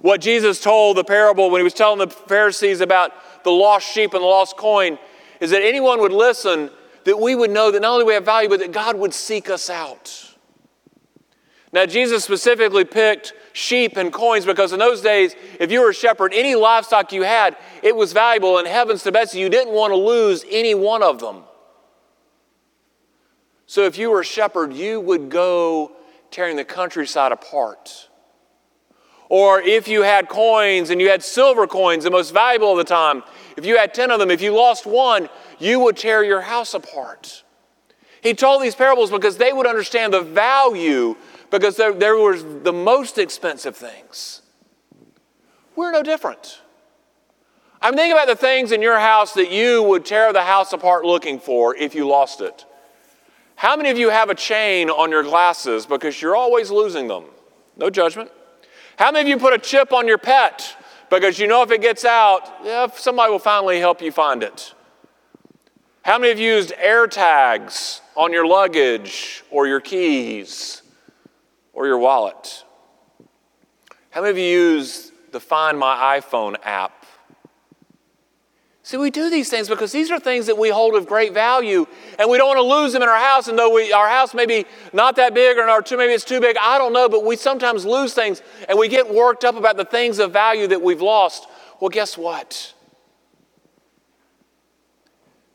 What 0.01 0.21
Jesus 0.21 0.61
told 0.61 0.97
the 0.97 1.05
parable 1.05 1.51
when 1.51 1.61
he 1.61 1.65
was 1.65 1.73
telling 1.73 2.01
the 2.01 2.09
Pharisees 2.09 2.81
about 2.81 3.13
the 3.45 3.51
lost 3.51 3.89
sheep 3.89 4.13
and 4.13 4.23
the 4.23 4.27
lost 4.27 4.57
coin 4.57 4.99
is 5.41 5.51
that 5.51 5.63
anyone 5.63 6.01
would 6.01 6.13
listen, 6.13 6.71
that 7.09 7.19
we 7.19 7.35
would 7.35 7.51
know 7.51 7.71
that 7.71 7.81
not 7.81 7.93
only 7.93 8.05
we 8.05 8.13
have 8.13 8.27
value, 8.27 8.51
but 8.51 8.61
that 8.61 8.71
God 8.71 8.99
would 8.99 9.15
seek 9.15 9.49
us 9.49 9.71
out. 9.71 10.35
Now, 11.73 11.87
Jesus 11.87 12.23
specifically 12.23 12.85
picked 12.85 13.33
sheep 13.55 13.97
and 13.97 14.13
coins 14.13 14.45
because 14.45 14.75
in 14.75 14.79
those 14.79 15.01
days, 15.01 15.35
if 15.59 15.73
you 15.73 15.81
were 15.81 15.89
a 15.89 15.95
shepherd, 15.95 16.35
any 16.35 16.55
livestock 16.55 17.11
you 17.13 17.23
had, 17.23 17.57
it 17.83 17.97
was 17.97 18.13
valuable. 18.13 18.59
And 18.59 18.69
heavens 18.69 19.05
to 19.05 19.13
Betsy, 19.13 19.39
you 19.39 19.49
didn't 19.49 19.73
want 19.73 19.91
to 19.93 19.97
lose 19.97 20.45
any 20.51 20.75
one 20.75 21.03
of 21.03 21.19
them. 21.19 21.45
So 23.65 23.85
if 23.85 23.97
you 23.97 24.11
were 24.11 24.21
a 24.21 24.25
shepherd, 24.25 24.75
you 24.75 25.01
would 25.01 25.31
go 25.31 25.93
tearing 26.31 26.57
the 26.57 26.65
countryside 26.65 27.33
apart. 27.33 28.08
Or 29.29 29.61
if 29.61 29.89
you 29.89 30.03
had 30.03 30.29
coins 30.29 30.91
and 30.91 31.01
you 31.01 31.11
had 31.11 31.23
silver 31.23 31.67
coins, 31.67 32.05
the 32.05 32.11
most 32.11 32.33
valuable 32.33 32.73
of 32.73 32.79
the 32.79 32.85
time, 32.85 33.23
if 33.57 33.67
you 33.67 33.77
had 33.77 33.93
10 33.93 34.11
of 34.11 34.19
them, 34.19 34.31
if 34.31 34.41
you 34.41 34.55
lost 34.55 34.87
one, 34.87 35.29
you 35.59 35.81
would 35.81 35.97
tear 35.97 36.25
your 36.25 36.41
house 36.41 36.75
apart. 36.75 37.43
He 38.23 38.35
told 38.35 38.63
these 38.63 38.75
parables 38.75 39.11
because 39.11 39.37
they 39.37 39.53
would 39.53 39.67
understand 39.67 40.13
the 40.13 40.23
value, 40.23 41.17
because 41.51 41.77
there, 41.77 41.93
there 41.93 42.15
the 42.37 42.73
most 42.73 43.19
expensive 43.19 43.77
things. 43.77 44.43
We're 45.77 45.93
no 45.93 46.03
different. 46.03 46.61
I'm 47.81 47.95
thinking 47.95 48.13
about 48.13 48.27
the 48.27 48.35
things 48.35 48.73
in 48.73 48.83
your 48.83 48.99
house 48.99 49.35
that 49.35 49.53
you 49.53 49.83
would 49.85 50.05
tear 50.05 50.33
the 50.33 50.43
house 50.43 50.73
apart 50.73 51.05
looking 51.05 51.39
for 51.39 51.77
if 51.77 51.95
you 51.95 52.09
lost 52.09 52.41
it. 52.41 52.65
How 53.55 53.77
many 53.77 53.91
of 53.91 53.99
you 53.99 54.09
have 54.11 54.31
a 54.31 54.35
chain 54.35 54.91
on 54.91 55.11
your 55.11 55.23
glasses 55.23 55.87
because 55.87 56.21
you're 56.21 56.35
always 56.35 56.71
losing 56.71 57.07
them? 57.09 57.25
No 57.77 57.91
judgment. 57.91 58.31
How 58.99 59.13
many 59.13 59.21
of 59.23 59.29
you 59.29 59.39
put 59.39 59.55
a 59.55 59.59
chip 59.59 59.93
on 59.93 60.09
your 60.09 60.19
pet 60.19 60.77
because 61.09 61.39
you 61.39 61.47
know 61.47 61.63
if 61.63 61.71
it 61.71 61.81
gets 61.81 62.05
out, 62.05 62.53
yeah, 62.65 62.89
somebody 62.93 63.31
will 63.31 63.39
finally 63.39 63.79
help 63.79 64.03
you 64.03 64.11
find 64.11 64.43
it? 64.43 64.75
How 66.03 66.19
many 66.19 66.33
of 66.33 66.41
you 66.41 66.55
used 66.55 66.73
air 66.77 67.07
tags 67.07 68.01
on 68.17 68.33
your 68.33 68.45
luggage 68.45 69.45
or 69.51 69.69
your 69.69 69.81
keys 69.81 70.83
or 71.73 71.87
your 71.87 71.99
wallet? 71.99 72.65
How 74.11 74.21
many 74.21 74.33
of 74.33 74.39
you 74.39 74.45
use 74.45 75.13
the 75.31 75.39
Find 75.39 75.79
My 75.79 76.19
iPhone 76.19 76.57
app 76.65 76.98
See, 78.89 78.97
we 78.97 79.11
do 79.11 79.29
these 79.29 79.51
things 79.51 79.69
because 79.69 79.93
these 79.93 80.11
are 80.11 80.19
things 80.19 80.47
that 80.47 80.57
we 80.57 80.71
hold 80.71 80.95
of 80.95 81.07
great 81.07 81.35
value, 81.35 81.87
and 82.19 82.31
we 82.31 82.39
don't 82.39 82.49
want 82.49 82.57
to 82.57 82.63
lose 82.63 82.95
them 82.95 83.03
in 83.03 83.09
our 83.11 83.19
house. 83.19 83.47
And 83.47 83.59
though 83.59 83.75
we, 83.75 83.93
our 83.93 84.09
house 84.09 84.33
may 84.33 84.47
be 84.47 84.65
not 84.95 85.17
that 85.17 85.35
big, 85.35 85.59
or 85.59 85.65
our 85.65 85.83
too, 85.83 85.99
maybe 85.99 86.15
it's 86.15 86.25
too 86.25 86.41
big, 86.41 86.57
I 86.59 86.79
don't 86.79 86.95
know, 86.95 87.07
but 87.07 87.23
we 87.23 87.37
sometimes 87.37 87.85
lose 87.85 88.15
things, 88.15 88.41
and 88.67 88.79
we 88.79 88.89
get 88.89 89.13
worked 89.13 89.45
up 89.45 89.57
about 89.57 89.77
the 89.77 89.85
things 89.85 90.19
of 90.19 90.33
value 90.33 90.67
that 90.69 90.81
we've 90.81 91.03
lost. 91.03 91.49
Well, 91.81 91.91
guess 91.91 92.17
what? 92.17 92.73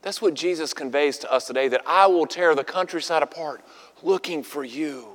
That's 0.02 0.22
what 0.22 0.34
Jesus 0.34 0.72
conveys 0.72 1.18
to 1.18 1.32
us 1.32 1.48
today 1.48 1.66
that 1.66 1.82
I 1.88 2.06
will 2.06 2.26
tear 2.26 2.54
the 2.54 2.62
countryside 2.62 3.24
apart 3.24 3.62
looking 4.04 4.44
for 4.44 4.62
you. 4.62 5.13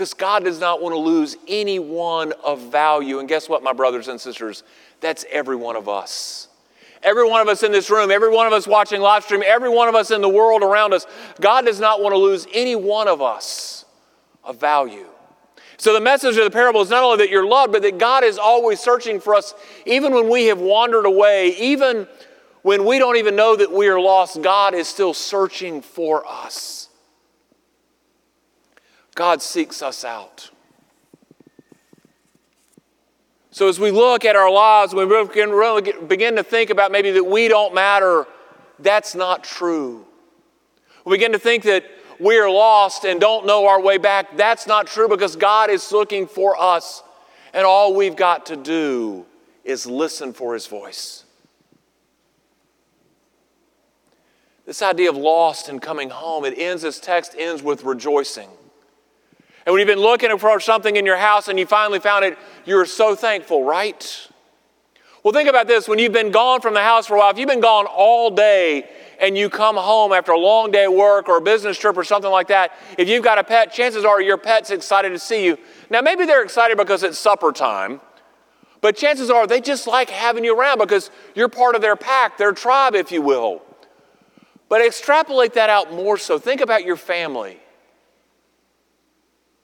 Because 0.00 0.14
God 0.14 0.44
does 0.44 0.58
not 0.58 0.80
want 0.80 0.94
to 0.94 0.98
lose 0.98 1.36
anyone 1.46 2.32
of 2.42 2.58
value. 2.72 3.18
And 3.18 3.28
guess 3.28 3.50
what, 3.50 3.62
my 3.62 3.74
brothers 3.74 4.08
and 4.08 4.18
sisters? 4.18 4.62
That's 5.02 5.26
every 5.30 5.56
one 5.56 5.76
of 5.76 5.90
us. 5.90 6.48
Every 7.02 7.28
one 7.28 7.42
of 7.42 7.48
us 7.48 7.62
in 7.62 7.70
this 7.70 7.90
room, 7.90 8.10
every 8.10 8.30
one 8.30 8.46
of 8.46 8.54
us 8.54 8.66
watching 8.66 9.02
live 9.02 9.24
stream, 9.24 9.42
every 9.44 9.68
one 9.68 9.88
of 9.88 9.94
us 9.94 10.10
in 10.10 10.22
the 10.22 10.28
world 10.30 10.62
around 10.62 10.94
us, 10.94 11.06
God 11.38 11.66
does 11.66 11.80
not 11.80 12.00
want 12.00 12.14
to 12.14 12.16
lose 12.16 12.46
any 12.54 12.74
one 12.74 13.08
of 13.08 13.20
us 13.20 13.84
of 14.42 14.58
value. 14.58 15.04
So 15.76 15.92
the 15.92 16.00
message 16.00 16.38
of 16.38 16.44
the 16.44 16.50
parable 16.50 16.80
is 16.80 16.88
not 16.88 17.02
only 17.02 17.18
that 17.18 17.28
you're 17.28 17.46
loved, 17.46 17.70
but 17.70 17.82
that 17.82 17.98
God 17.98 18.24
is 18.24 18.38
always 18.38 18.80
searching 18.80 19.20
for 19.20 19.34
us, 19.34 19.52
even 19.84 20.14
when 20.14 20.30
we 20.30 20.46
have 20.46 20.60
wandered 20.60 21.04
away, 21.04 21.54
even 21.58 22.08
when 22.62 22.86
we 22.86 22.98
don't 22.98 23.18
even 23.18 23.36
know 23.36 23.54
that 23.54 23.70
we 23.70 23.88
are 23.88 24.00
lost, 24.00 24.40
God 24.40 24.72
is 24.72 24.88
still 24.88 25.12
searching 25.12 25.82
for 25.82 26.26
us. 26.26 26.88
God 29.14 29.42
seeks 29.42 29.82
us 29.82 30.04
out. 30.04 30.50
So, 33.52 33.68
as 33.68 33.80
we 33.80 33.90
look 33.90 34.24
at 34.24 34.36
our 34.36 34.50
lives, 34.50 34.94
we 34.94 35.04
begin 35.04 36.36
to 36.36 36.42
think 36.44 36.70
about 36.70 36.92
maybe 36.92 37.10
that 37.10 37.24
we 37.24 37.48
don't 37.48 37.74
matter, 37.74 38.26
that's 38.78 39.14
not 39.14 39.42
true. 39.42 40.06
We 41.04 41.16
begin 41.16 41.32
to 41.32 41.38
think 41.38 41.64
that 41.64 41.84
we 42.20 42.38
are 42.38 42.50
lost 42.50 43.04
and 43.04 43.20
don't 43.20 43.46
know 43.46 43.66
our 43.66 43.80
way 43.80 43.98
back. 43.98 44.36
That's 44.36 44.66
not 44.66 44.86
true 44.86 45.08
because 45.08 45.34
God 45.34 45.68
is 45.68 45.90
looking 45.90 46.26
for 46.28 46.60
us, 46.60 47.02
and 47.52 47.66
all 47.66 47.94
we've 47.94 48.16
got 48.16 48.46
to 48.46 48.56
do 48.56 49.26
is 49.64 49.84
listen 49.84 50.32
for 50.32 50.54
His 50.54 50.66
voice. 50.66 51.24
This 54.64 54.82
idea 54.82 55.10
of 55.10 55.16
lost 55.16 55.68
and 55.68 55.82
coming 55.82 56.10
home, 56.10 56.44
it 56.44 56.56
ends, 56.56 56.82
this 56.82 57.00
text 57.00 57.34
ends 57.36 57.60
with 57.60 57.82
rejoicing. 57.82 58.48
And 59.66 59.72
when 59.72 59.80
you've 59.80 59.94
been 59.94 60.02
looking 60.02 60.36
for 60.38 60.58
something 60.60 60.96
in 60.96 61.04
your 61.04 61.18
house 61.18 61.48
and 61.48 61.58
you 61.58 61.66
finally 61.66 62.00
found 62.00 62.24
it, 62.24 62.38
you're 62.64 62.86
so 62.86 63.14
thankful, 63.14 63.64
right? 63.64 64.28
Well, 65.22 65.34
think 65.34 65.50
about 65.50 65.66
this. 65.66 65.86
When 65.86 65.98
you've 65.98 66.12
been 66.12 66.30
gone 66.30 66.62
from 66.62 66.72
the 66.72 66.80
house 66.80 67.06
for 67.06 67.16
a 67.16 67.18
while, 67.18 67.30
if 67.30 67.38
you've 67.38 67.48
been 67.48 67.60
gone 67.60 67.86
all 67.86 68.30
day 68.30 68.88
and 69.20 69.36
you 69.36 69.50
come 69.50 69.76
home 69.76 70.12
after 70.14 70.32
a 70.32 70.38
long 70.38 70.70
day 70.70 70.84
at 70.84 70.92
work 70.92 71.28
or 71.28 71.36
a 71.36 71.40
business 71.42 71.78
trip 71.78 71.98
or 71.98 72.04
something 72.04 72.30
like 72.30 72.48
that, 72.48 72.72
if 72.96 73.06
you've 73.06 73.22
got 73.22 73.38
a 73.38 73.44
pet, 73.44 73.70
chances 73.70 74.02
are 74.02 74.22
your 74.22 74.38
pet's 74.38 74.70
excited 74.70 75.10
to 75.10 75.18
see 75.18 75.44
you. 75.44 75.58
Now, 75.90 76.00
maybe 76.00 76.24
they're 76.24 76.42
excited 76.42 76.78
because 76.78 77.02
it's 77.02 77.18
supper 77.18 77.52
time, 77.52 78.00
but 78.80 78.96
chances 78.96 79.28
are 79.28 79.46
they 79.46 79.60
just 79.60 79.86
like 79.86 80.08
having 80.08 80.42
you 80.42 80.58
around 80.58 80.78
because 80.78 81.10
you're 81.34 81.50
part 81.50 81.74
of 81.74 81.82
their 81.82 81.96
pack, 81.96 82.38
their 82.38 82.52
tribe, 82.52 82.94
if 82.94 83.12
you 83.12 83.20
will. 83.20 83.60
But 84.70 84.80
extrapolate 84.80 85.52
that 85.52 85.68
out 85.68 85.92
more 85.92 86.16
so. 86.16 86.38
Think 86.38 86.62
about 86.62 86.84
your 86.84 86.96
family 86.96 87.58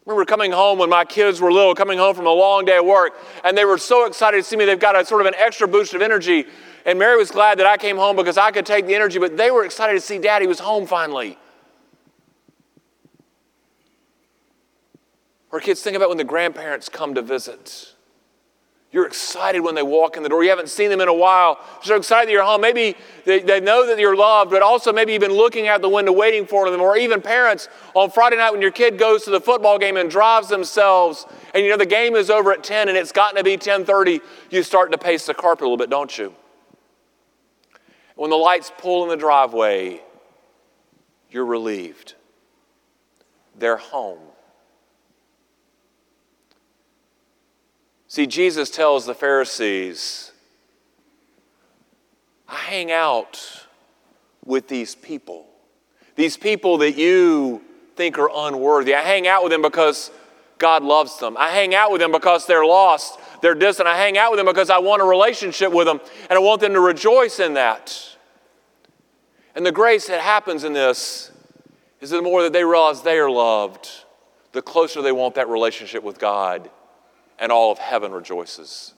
remember 0.06 0.24
coming 0.24 0.52
home 0.52 0.78
when 0.78 0.88
my 0.88 1.04
kids 1.04 1.40
were 1.40 1.52
little, 1.52 1.74
coming 1.74 1.98
home 1.98 2.14
from 2.14 2.26
a 2.26 2.32
long 2.32 2.64
day 2.64 2.78
of 2.78 2.86
work, 2.86 3.14
and 3.44 3.58
they 3.58 3.64
were 3.64 3.76
so 3.76 4.06
excited 4.06 4.36
to 4.38 4.42
see 4.42 4.56
me. 4.56 4.64
They've 4.64 4.78
got 4.78 4.98
a 4.98 5.04
sort 5.04 5.20
of 5.20 5.26
an 5.26 5.34
extra 5.36 5.66
boost 5.66 5.94
of 5.94 6.00
energy. 6.00 6.46
And 6.84 6.98
Mary 6.98 7.16
was 7.16 7.32
glad 7.32 7.58
that 7.58 7.66
I 7.66 7.76
came 7.76 7.96
home 7.96 8.14
because 8.14 8.38
I 8.38 8.52
could 8.52 8.64
take 8.64 8.86
the 8.86 8.94
energy, 8.94 9.18
but 9.18 9.36
they 9.36 9.50
were 9.50 9.64
excited 9.64 9.94
to 9.94 10.00
see 10.00 10.18
Daddy 10.18 10.46
was 10.46 10.60
home 10.60 10.86
finally. 10.86 11.36
Or 15.50 15.58
kids 15.58 15.82
think 15.82 15.96
about 15.96 16.08
when 16.08 16.18
the 16.18 16.24
grandparents 16.24 16.88
come 16.88 17.14
to 17.14 17.22
visit. 17.22 17.95
You're 18.96 19.06
excited 19.06 19.61
when 19.61 19.74
they 19.74 19.82
walk 19.82 20.16
in 20.16 20.22
the 20.22 20.30
door. 20.30 20.42
You 20.42 20.48
haven't 20.48 20.70
seen 20.70 20.88
them 20.88 21.02
in 21.02 21.09
a 21.09 21.12
while. 21.12 21.61
You're 21.74 21.82
so 21.82 21.96
excited 21.96 22.28
that 22.28 22.32
you're 22.32 22.42
home. 22.42 22.62
Maybe 22.62 22.96
they, 23.26 23.40
they 23.40 23.61
know 23.61 23.87
that 23.87 23.98
you're 23.98 24.16
loved, 24.16 24.50
but 24.50 24.62
also 24.62 24.90
maybe 24.90 25.12
you've 25.12 25.20
been 25.20 25.35
looking 25.35 25.68
out 25.68 25.82
the 25.82 25.88
window 25.90 26.12
waiting 26.12 26.46
for 26.46 26.70
them. 26.70 26.80
Or 26.80 26.96
even 26.96 27.20
parents 27.20 27.68
on 27.92 28.11
Friday 28.11 28.38
night 28.38 28.52
when 28.52 28.62
your 28.62 28.70
kid 28.70 28.98
goes 28.98 29.24
to 29.24 29.30
the 29.30 29.38
football 29.38 29.78
game 29.78 29.98
and 29.98 30.11
drives 30.11 30.48
themselves, 30.48 31.26
and 31.52 31.62
you 31.62 31.68
know 31.68 31.76
the 31.76 31.85
game 31.85 32.14
is 32.14 32.30
over 32.30 32.52
at 32.52 32.64
10 32.64 32.88
and 32.88 32.96
it's 32.96 33.12
gotten 33.12 33.37
to 33.37 33.44
be 33.44 33.59
10:30, 33.59 34.22
you 34.48 34.62
start 34.62 34.90
to 34.92 34.96
pace 34.96 35.26
the 35.26 35.35
carpet 35.35 35.64
a 35.64 35.66
little 35.66 35.76
bit, 35.76 35.90
don't 35.90 36.16
you? 36.16 36.35
When 38.14 38.30
the 38.30 38.37
lights 38.37 38.72
pull 38.78 39.02
in 39.02 39.11
the 39.11 39.16
driveway, 39.18 40.00
you're 41.30 41.44
relieved. 41.44 42.14
They're 43.59 43.76
home. 43.76 44.20
See, 48.16 48.26
Jesus 48.26 48.70
tells 48.70 49.05
the 49.05 49.12
Pharisees, 49.12 50.33
I 52.48 52.57
hang 52.57 52.90
out 52.90 53.66
with 54.42 54.68
these 54.68 54.94
people, 54.94 55.46
these 56.14 56.38
people 56.38 56.79
that 56.79 56.92
you 56.92 57.61
think 57.94 58.18
are 58.18 58.31
unworthy. 58.35 58.94
I 58.94 59.02
hang 59.02 59.26
out 59.26 59.42
with 59.42 59.52
them 59.52 59.61
because 59.61 60.11
God 60.57 60.83
loves 60.83 61.18
them. 61.18 61.37
I 61.37 61.50
hang 61.50 61.74
out 61.74 61.92
with 61.92 62.00
them 62.00 62.11
because 62.11 62.46
they're 62.46 62.64
lost, 62.64 63.18
they're 63.42 63.55
distant. 63.55 63.87
I 63.87 63.98
hang 63.98 64.16
out 64.16 64.31
with 64.31 64.38
them 64.38 64.46
because 64.46 64.70
I 64.70 64.79
want 64.79 65.02
a 65.02 65.05
relationship 65.05 65.70
with 65.70 65.87
them 65.87 66.00
and 66.31 66.38
I 66.38 66.40
want 66.40 66.62
them 66.62 66.72
to 66.72 66.81
rejoice 66.81 67.38
in 67.38 67.52
that. 67.52 68.16
And 69.55 69.66
the 69.66 69.72
grace 69.72 70.07
that 70.07 70.22
happens 70.22 70.64
in 70.64 70.72
this 70.72 71.33
is 72.00 72.09
the 72.09 72.22
more 72.22 72.44
that 72.44 72.55
they 72.55 72.64
realize 72.64 73.02
they 73.02 73.18
are 73.18 73.31
loved, 73.31 73.90
the 74.52 74.62
closer 74.62 75.02
they 75.02 75.12
want 75.12 75.35
that 75.35 75.50
relationship 75.50 76.02
with 76.02 76.18
God, 76.18 76.70
and 77.38 77.53
all 77.53 77.72
of 77.72 77.79
heaven 77.79 78.12
rejoices. 78.12 78.94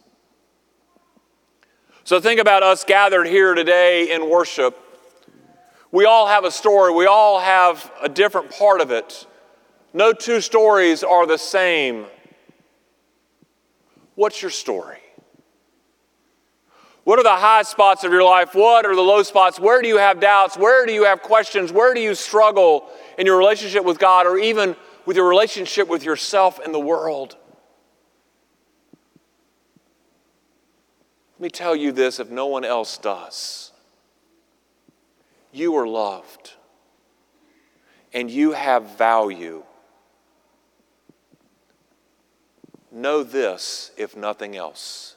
So 2.04 2.20
think 2.20 2.40
about 2.40 2.62
us 2.62 2.84
gathered 2.84 3.26
here 3.26 3.54
today 3.54 4.12
in 4.12 4.30
worship. 4.30 4.78
We 5.90 6.04
all 6.04 6.26
have 6.26 6.44
a 6.44 6.50
story, 6.50 6.92
we 6.92 7.06
all 7.06 7.40
have 7.40 7.90
a 8.02 8.08
different 8.08 8.50
part 8.50 8.80
of 8.80 8.90
it. 8.90 9.26
No 9.94 10.12
two 10.12 10.40
stories 10.40 11.02
are 11.02 11.26
the 11.26 11.38
same. 11.38 12.06
What's 14.14 14.42
your 14.42 14.50
story? 14.50 14.98
What 17.08 17.18
are 17.18 17.22
the 17.22 17.30
high 17.30 17.62
spots 17.62 18.04
of 18.04 18.12
your 18.12 18.22
life? 18.22 18.54
What 18.54 18.84
are 18.84 18.94
the 18.94 19.00
low 19.00 19.22
spots? 19.22 19.58
Where 19.58 19.80
do 19.80 19.88
you 19.88 19.96
have 19.96 20.20
doubts? 20.20 20.58
Where 20.58 20.84
do 20.84 20.92
you 20.92 21.04
have 21.04 21.22
questions? 21.22 21.72
Where 21.72 21.94
do 21.94 22.00
you 22.00 22.14
struggle 22.14 22.86
in 23.16 23.24
your 23.24 23.38
relationship 23.38 23.82
with 23.82 23.98
God 23.98 24.26
or 24.26 24.36
even 24.36 24.76
with 25.06 25.16
your 25.16 25.26
relationship 25.26 25.88
with 25.88 26.04
yourself 26.04 26.58
and 26.58 26.74
the 26.74 26.78
world? 26.78 27.37
Let 31.38 31.42
me 31.42 31.50
tell 31.50 31.76
you 31.76 31.92
this 31.92 32.18
if 32.18 32.30
no 32.30 32.46
one 32.46 32.64
else 32.64 32.98
does. 32.98 33.70
You 35.52 35.76
are 35.76 35.86
loved 35.86 36.54
and 38.12 38.28
you 38.28 38.52
have 38.52 38.98
value. 38.98 39.62
Know 42.90 43.22
this, 43.22 43.92
if 43.96 44.16
nothing 44.16 44.56
else. 44.56 45.14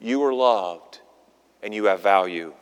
You 0.00 0.22
are 0.24 0.32
loved 0.32 1.00
and 1.62 1.74
you 1.74 1.84
have 1.84 2.00
value. 2.00 2.54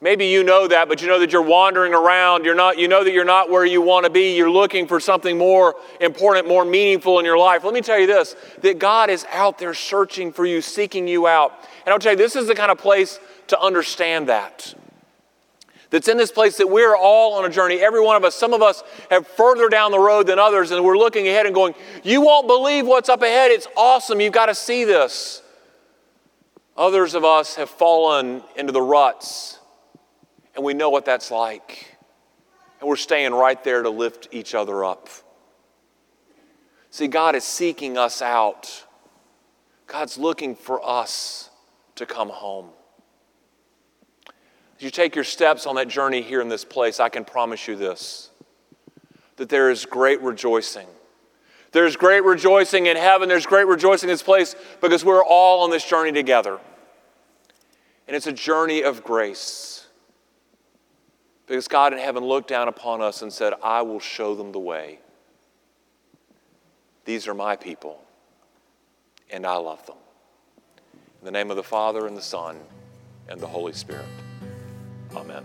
Maybe 0.00 0.26
you 0.26 0.44
know 0.44 0.68
that, 0.68 0.88
but 0.88 1.00
you 1.00 1.08
know 1.08 1.18
that 1.20 1.32
you're 1.32 1.40
wandering 1.40 1.94
around. 1.94 2.44
You're 2.44 2.54
not, 2.54 2.78
you 2.78 2.86
know 2.86 3.02
that 3.02 3.12
you're 3.12 3.24
not 3.24 3.50
where 3.50 3.64
you 3.64 3.80
want 3.80 4.04
to 4.04 4.10
be. 4.10 4.36
You're 4.36 4.50
looking 4.50 4.86
for 4.86 5.00
something 5.00 5.38
more 5.38 5.74
important, 6.00 6.46
more 6.46 6.66
meaningful 6.66 7.18
in 7.18 7.24
your 7.24 7.38
life. 7.38 7.64
Let 7.64 7.72
me 7.72 7.80
tell 7.80 7.98
you 7.98 8.06
this 8.06 8.36
that 8.60 8.78
God 8.78 9.08
is 9.08 9.24
out 9.30 9.58
there 9.58 9.72
searching 9.72 10.32
for 10.32 10.44
you, 10.44 10.60
seeking 10.60 11.08
you 11.08 11.26
out. 11.26 11.52
And 11.84 11.92
I'll 11.92 11.98
tell 11.98 12.12
you, 12.12 12.18
this 12.18 12.36
is 12.36 12.46
the 12.46 12.54
kind 12.54 12.70
of 12.70 12.78
place 12.78 13.18
to 13.46 13.58
understand 13.58 14.28
that 14.28 14.74
that's 15.90 16.08
in 16.08 16.16
this 16.16 16.32
place 16.32 16.56
that 16.56 16.68
we're 16.68 16.96
all 16.96 17.34
on 17.34 17.44
a 17.44 17.48
journey. 17.48 17.78
Every 17.80 18.00
one 18.00 18.16
of 18.16 18.24
us, 18.24 18.34
some 18.34 18.52
of 18.52 18.62
us 18.62 18.82
have 19.10 19.26
further 19.26 19.68
down 19.68 19.92
the 19.92 19.98
road 19.98 20.26
than 20.26 20.38
others, 20.38 20.70
and 20.70 20.84
we're 20.84 20.98
looking 20.98 21.28
ahead 21.28 21.46
and 21.46 21.54
going, 21.54 21.74
You 22.02 22.20
won't 22.20 22.46
believe 22.46 22.86
what's 22.86 23.08
up 23.08 23.22
ahead. 23.22 23.50
It's 23.50 23.68
awesome. 23.76 24.20
You've 24.20 24.32
got 24.32 24.46
to 24.46 24.54
see 24.54 24.84
this. 24.84 25.42
Others 26.76 27.14
of 27.14 27.24
us 27.24 27.54
have 27.54 27.70
fallen 27.70 28.42
into 28.56 28.72
the 28.72 28.82
ruts, 28.82 29.58
and 30.56 30.64
we 30.64 30.74
know 30.74 30.90
what 30.90 31.04
that's 31.04 31.30
like. 31.30 31.96
And 32.80 32.88
we're 32.88 32.96
staying 32.96 33.32
right 33.32 33.62
there 33.62 33.82
to 33.82 33.90
lift 33.90 34.28
each 34.32 34.54
other 34.54 34.84
up. 34.84 35.08
See, 36.90 37.08
God 37.08 37.34
is 37.34 37.44
seeking 37.44 37.98
us 37.98 38.22
out, 38.22 38.84
God's 39.86 40.18
looking 40.18 40.56
for 40.56 40.80
us 40.84 41.50
to 41.96 42.06
come 42.06 42.30
home. 42.30 42.70
As 44.76 44.82
you 44.82 44.90
take 44.90 45.14
your 45.14 45.24
steps 45.24 45.66
on 45.66 45.76
that 45.76 45.88
journey 45.88 46.22
here 46.22 46.40
in 46.40 46.48
this 46.48 46.64
place, 46.64 47.00
I 47.00 47.08
can 47.08 47.24
promise 47.24 47.68
you 47.68 47.76
this 47.76 48.30
that 49.36 49.50
there 49.50 49.70
is 49.70 49.84
great 49.84 50.22
rejoicing. 50.22 50.86
There's 51.72 51.94
great 51.94 52.24
rejoicing 52.24 52.86
in 52.86 52.96
heaven. 52.96 53.28
There's 53.28 53.44
great 53.44 53.66
rejoicing 53.66 54.08
in 54.08 54.14
this 54.14 54.22
place 54.22 54.56
because 54.80 55.04
we're 55.04 55.22
all 55.22 55.62
on 55.62 55.70
this 55.70 55.84
journey 55.84 56.10
together. 56.10 56.58
And 58.06 58.16
it's 58.16 58.26
a 58.26 58.32
journey 58.32 58.82
of 58.82 59.04
grace. 59.04 59.75
Because 61.46 61.68
God 61.68 61.92
in 61.92 61.98
heaven 61.98 62.24
looked 62.24 62.48
down 62.48 62.68
upon 62.68 63.00
us 63.00 63.22
and 63.22 63.32
said, 63.32 63.54
I 63.62 63.82
will 63.82 64.00
show 64.00 64.34
them 64.34 64.52
the 64.52 64.58
way. 64.58 64.98
These 67.04 67.28
are 67.28 67.34
my 67.34 67.54
people, 67.54 68.02
and 69.30 69.46
I 69.46 69.56
love 69.56 69.84
them. 69.86 69.96
In 71.20 71.24
the 71.24 71.30
name 71.30 71.50
of 71.50 71.56
the 71.56 71.62
Father, 71.62 72.06
and 72.06 72.16
the 72.16 72.22
Son, 72.22 72.58
and 73.28 73.40
the 73.40 73.46
Holy 73.46 73.72
Spirit. 73.72 74.06
Amen. 75.14 75.44